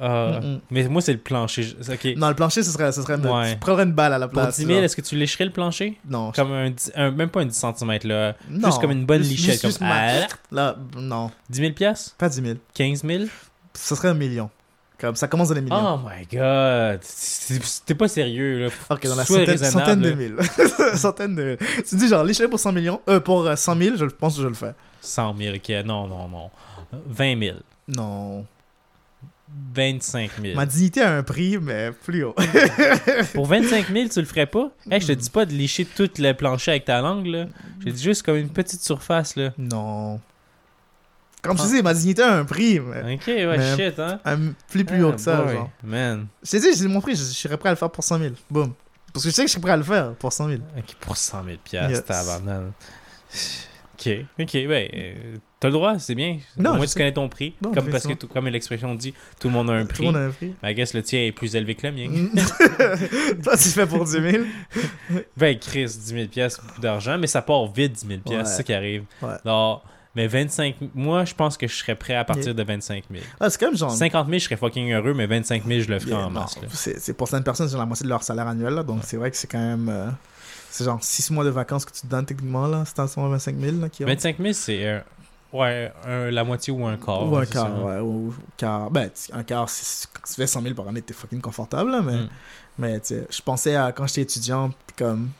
[0.00, 0.60] Ah, Mm-mm.
[0.70, 1.62] Mais moi, c'est le plancher.
[1.64, 2.16] Je- Ok.
[2.16, 3.52] Non, le plancher, ce serait, ce serait une- Ouais.
[3.54, 4.56] tu prendrais une balle à la Pour place.
[4.56, 4.84] 10 000, là.
[4.84, 5.98] est-ce que tu lécherais le plancher?
[6.08, 8.34] Non, Comme un, un- Même pas un 10 cm, là.
[8.48, 8.68] non.
[8.68, 9.60] Juste comme une bonne lichette.
[9.60, 12.14] comme, ma- Là, non, 10 000 piastres?
[12.16, 12.54] pas 10 000.
[12.74, 13.24] 15 000?
[13.74, 14.50] Ce serait un million.
[15.00, 15.94] Comme ça commence dans les millions.
[15.94, 17.00] Oh my god.
[17.86, 18.68] T'es pas sérieux, là.
[18.90, 20.36] ok, dans la centaine, centaine de mille.
[20.96, 21.58] centaine de mille.
[21.88, 24.42] Tu dis genre, lécher pour 100 millions, euh, pour euh, 100 000, je pense que
[24.42, 24.74] je le fais.
[25.00, 25.68] 100 000, ok.
[25.84, 26.50] Non, non, non.
[27.08, 27.56] 20 000.
[27.88, 28.44] Non.
[29.74, 30.54] 25 000.
[30.56, 32.34] Ma dignité a un prix, mais plus haut.
[33.34, 34.70] Pour 25 000, tu le ferais pas?
[34.90, 37.46] Hey, je te dis pas de lécher tout le plancher avec ta langue, là.
[37.80, 39.52] Je te dis juste comme une petite surface, là.
[39.58, 40.20] non.
[41.40, 41.66] Comme je Ah.
[41.66, 44.18] te dis, ma dignité a un prix, mais Ok, ouais, Mais- shit, hein?
[44.24, 44.38] un
[44.68, 45.70] plus plus haut Ah, que ça, boy, genre.
[45.84, 46.26] Man.
[46.42, 48.18] Je t'ai dit, j'ai mon prix, je, je serais prêt à le faire pour 100
[48.18, 48.34] 000.
[48.50, 48.72] Boum.
[49.12, 50.60] Parce que je sais que je serais prêt à le faire pour 100 000.
[50.76, 52.04] Ok, pour 100 000 piastres, Yes.
[52.04, 52.72] tabarnak.
[53.94, 54.08] Ok,
[54.40, 56.38] ok, ben, t'as le droit, c'est bien.
[56.56, 56.98] Non, Au moins, tu sais.
[56.98, 57.54] connais ton prix.
[57.62, 60.04] Non, comme, parce que, tout- comme l'expression dit, tout le monde a un Tout prix.
[60.06, 60.54] le monde a un prix.
[60.62, 62.08] Mais I guess le tien est plus élevé que le mien.
[63.42, 64.44] Toi, tu fais pour 10 000.
[65.36, 68.38] Ben, Chris, 10 000 piastres, c'est beaucoup d'argent, mais ça part vite, 10 000 piastres,
[68.38, 68.44] Ouais.
[68.50, 69.04] c'est ça qui arrive.
[69.22, 69.34] Ouais.
[69.44, 69.84] Alors,
[70.14, 73.22] mais 25 moi, je pense que je serais prêt à partir de 25 000.
[73.40, 73.90] Ah, c'est même genre.
[73.92, 76.58] 50 000, je serais fucking heureux, mais 25 000, je le ferais Yeah, en masse.
[76.72, 79.30] c'est pour certaines personnes, c'est la moitié de leur salaire annuel, là, donc c'est vrai
[79.30, 79.88] que c'est quand même.
[79.88, 80.08] euh,
[80.70, 82.84] c'est genre 6 mois de vacances que tu te donnes techniquement, là.
[82.86, 84.06] C'est en ce moment 25 000, là, qui ont.
[84.08, 85.00] 25 000, c'est euh,
[85.52, 87.30] ouais, un- la moitié ou un quart.
[87.30, 87.84] Ou un c'est quart, ça.
[87.84, 88.00] ouais.
[88.00, 88.90] Ou, quart.
[88.90, 92.16] Ben, un quart, si tu fais 100 000 par année, t'es fucking confortable, là, mais.
[92.16, 92.28] Mm.
[92.78, 95.30] Mais, tu sais, je pensais à quand j'étais étudiant, pis comme.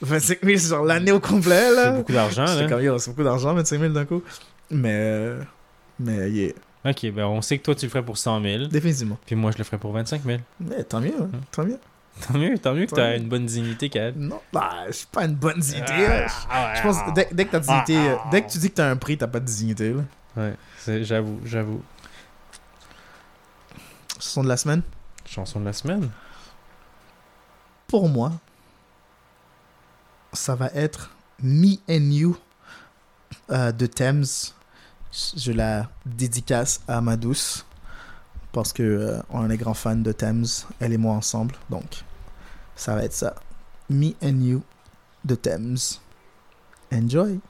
[0.00, 1.90] 25 000, c'est genre l'année au complet, C'est là.
[1.92, 2.68] beaucoup d'argent, là.
[2.68, 4.22] comme, yo, c'est beaucoup d'argent, 25 000 d'un coup.
[4.70, 4.90] Mais.
[4.92, 5.40] euh,
[6.00, 6.52] Mais, yeah,
[6.84, 9.18] Ok, ben on sait que toi, tu le ferais pour 100 000, définitivement.
[9.26, 10.38] puis moi, je le ferais pour 25 000.
[10.60, 11.38] Mais tant mieux, hein, Mm.
[11.52, 11.78] tant mieux.
[12.26, 13.16] Tant mieux, tant mieux que t'as mieux.
[13.18, 14.16] une bonne dignité, Kad.
[14.16, 16.26] Non, bah, je suis pas une bonne dignité, là.
[16.50, 18.74] Ah, Je pense que dès, dès que t'as dignité, euh, dès que tu dis que
[18.74, 19.94] t'as un prix, t'as pas de dignité.
[19.94, 20.02] Là.
[20.36, 21.82] Ouais, j'avoue, j'avoue.
[24.16, 24.82] Chanson de la semaine?
[25.24, 26.10] Chanson de la semaine.
[27.86, 28.32] Pour moi,
[30.32, 31.10] ça va être
[31.42, 32.36] Me and You
[33.50, 34.24] euh, de Thames.
[35.36, 37.64] Je la dédicace à ma douce
[38.52, 40.46] parce que euh, on est grand fan de Thames,
[40.80, 41.54] elle et moi ensemble.
[41.68, 42.04] Donc,
[42.76, 43.34] ça va être ça.
[43.88, 44.62] Me and You
[45.24, 45.76] de Thames.
[46.92, 47.40] Enjoy.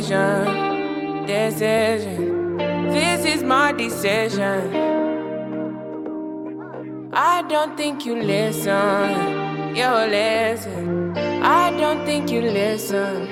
[0.00, 1.26] Decision.
[1.26, 2.56] Decision.
[2.88, 4.74] This is my decision.
[7.12, 9.74] I don't think you listen.
[9.74, 11.16] You listen.
[11.42, 13.26] I don't think you listen.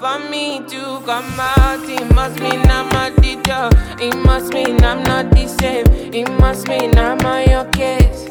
[0.00, 3.68] For me to come out, it must mean I'm a teacher.
[4.00, 5.86] It must mean I'm not the same.
[6.14, 8.26] It must mean I'm on your case.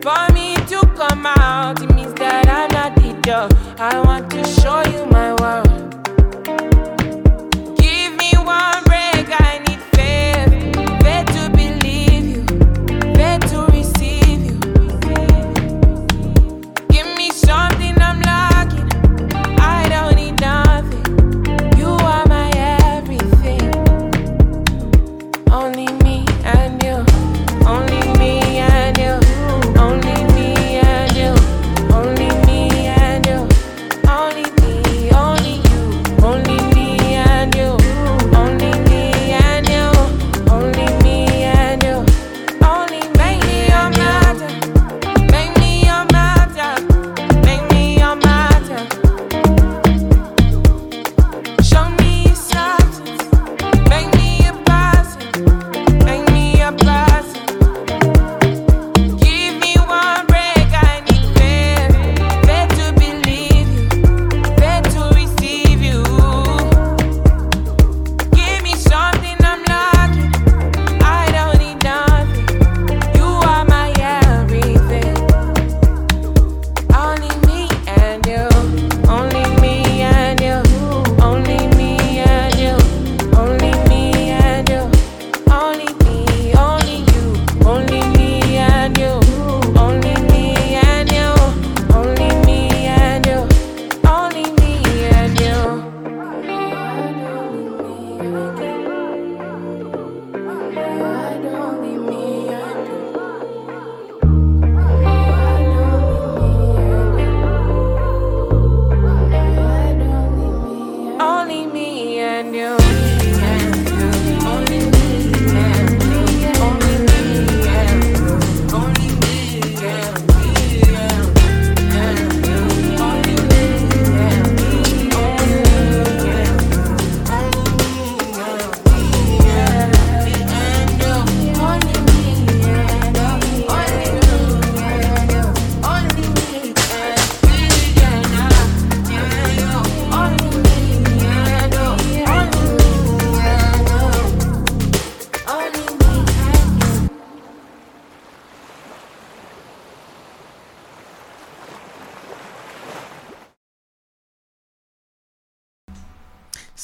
[0.00, 3.52] For me to come out, it means that I'm not the job.
[3.78, 5.79] I want to show you my world.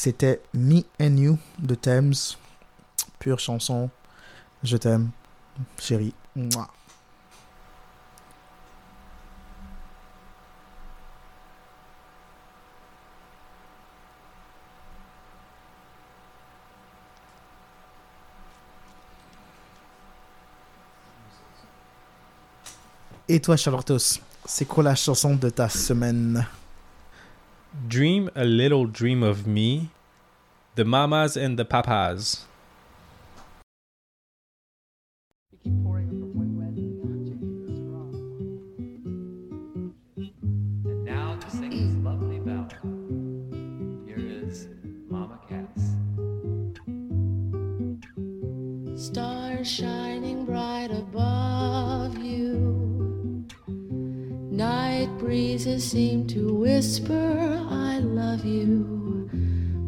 [0.07, 2.14] C'était Me and You de Thames.
[3.18, 3.90] Pure chanson.
[4.62, 5.11] Je t'aime,
[5.80, 6.14] chérie.
[23.26, 26.46] Et toi, Charlotos, c'est quoi la chanson de ta semaine?
[27.88, 29.88] Dream a little dream of me.
[30.76, 32.44] The mamas and the papas.
[35.64, 35.94] And
[41.02, 42.74] now to sing this lovely ballad,
[44.06, 44.68] here is
[45.08, 45.96] Mama Cass.
[49.02, 53.46] Stars shining bright above you.
[53.66, 58.95] Night breezes seem to whisper, I love you.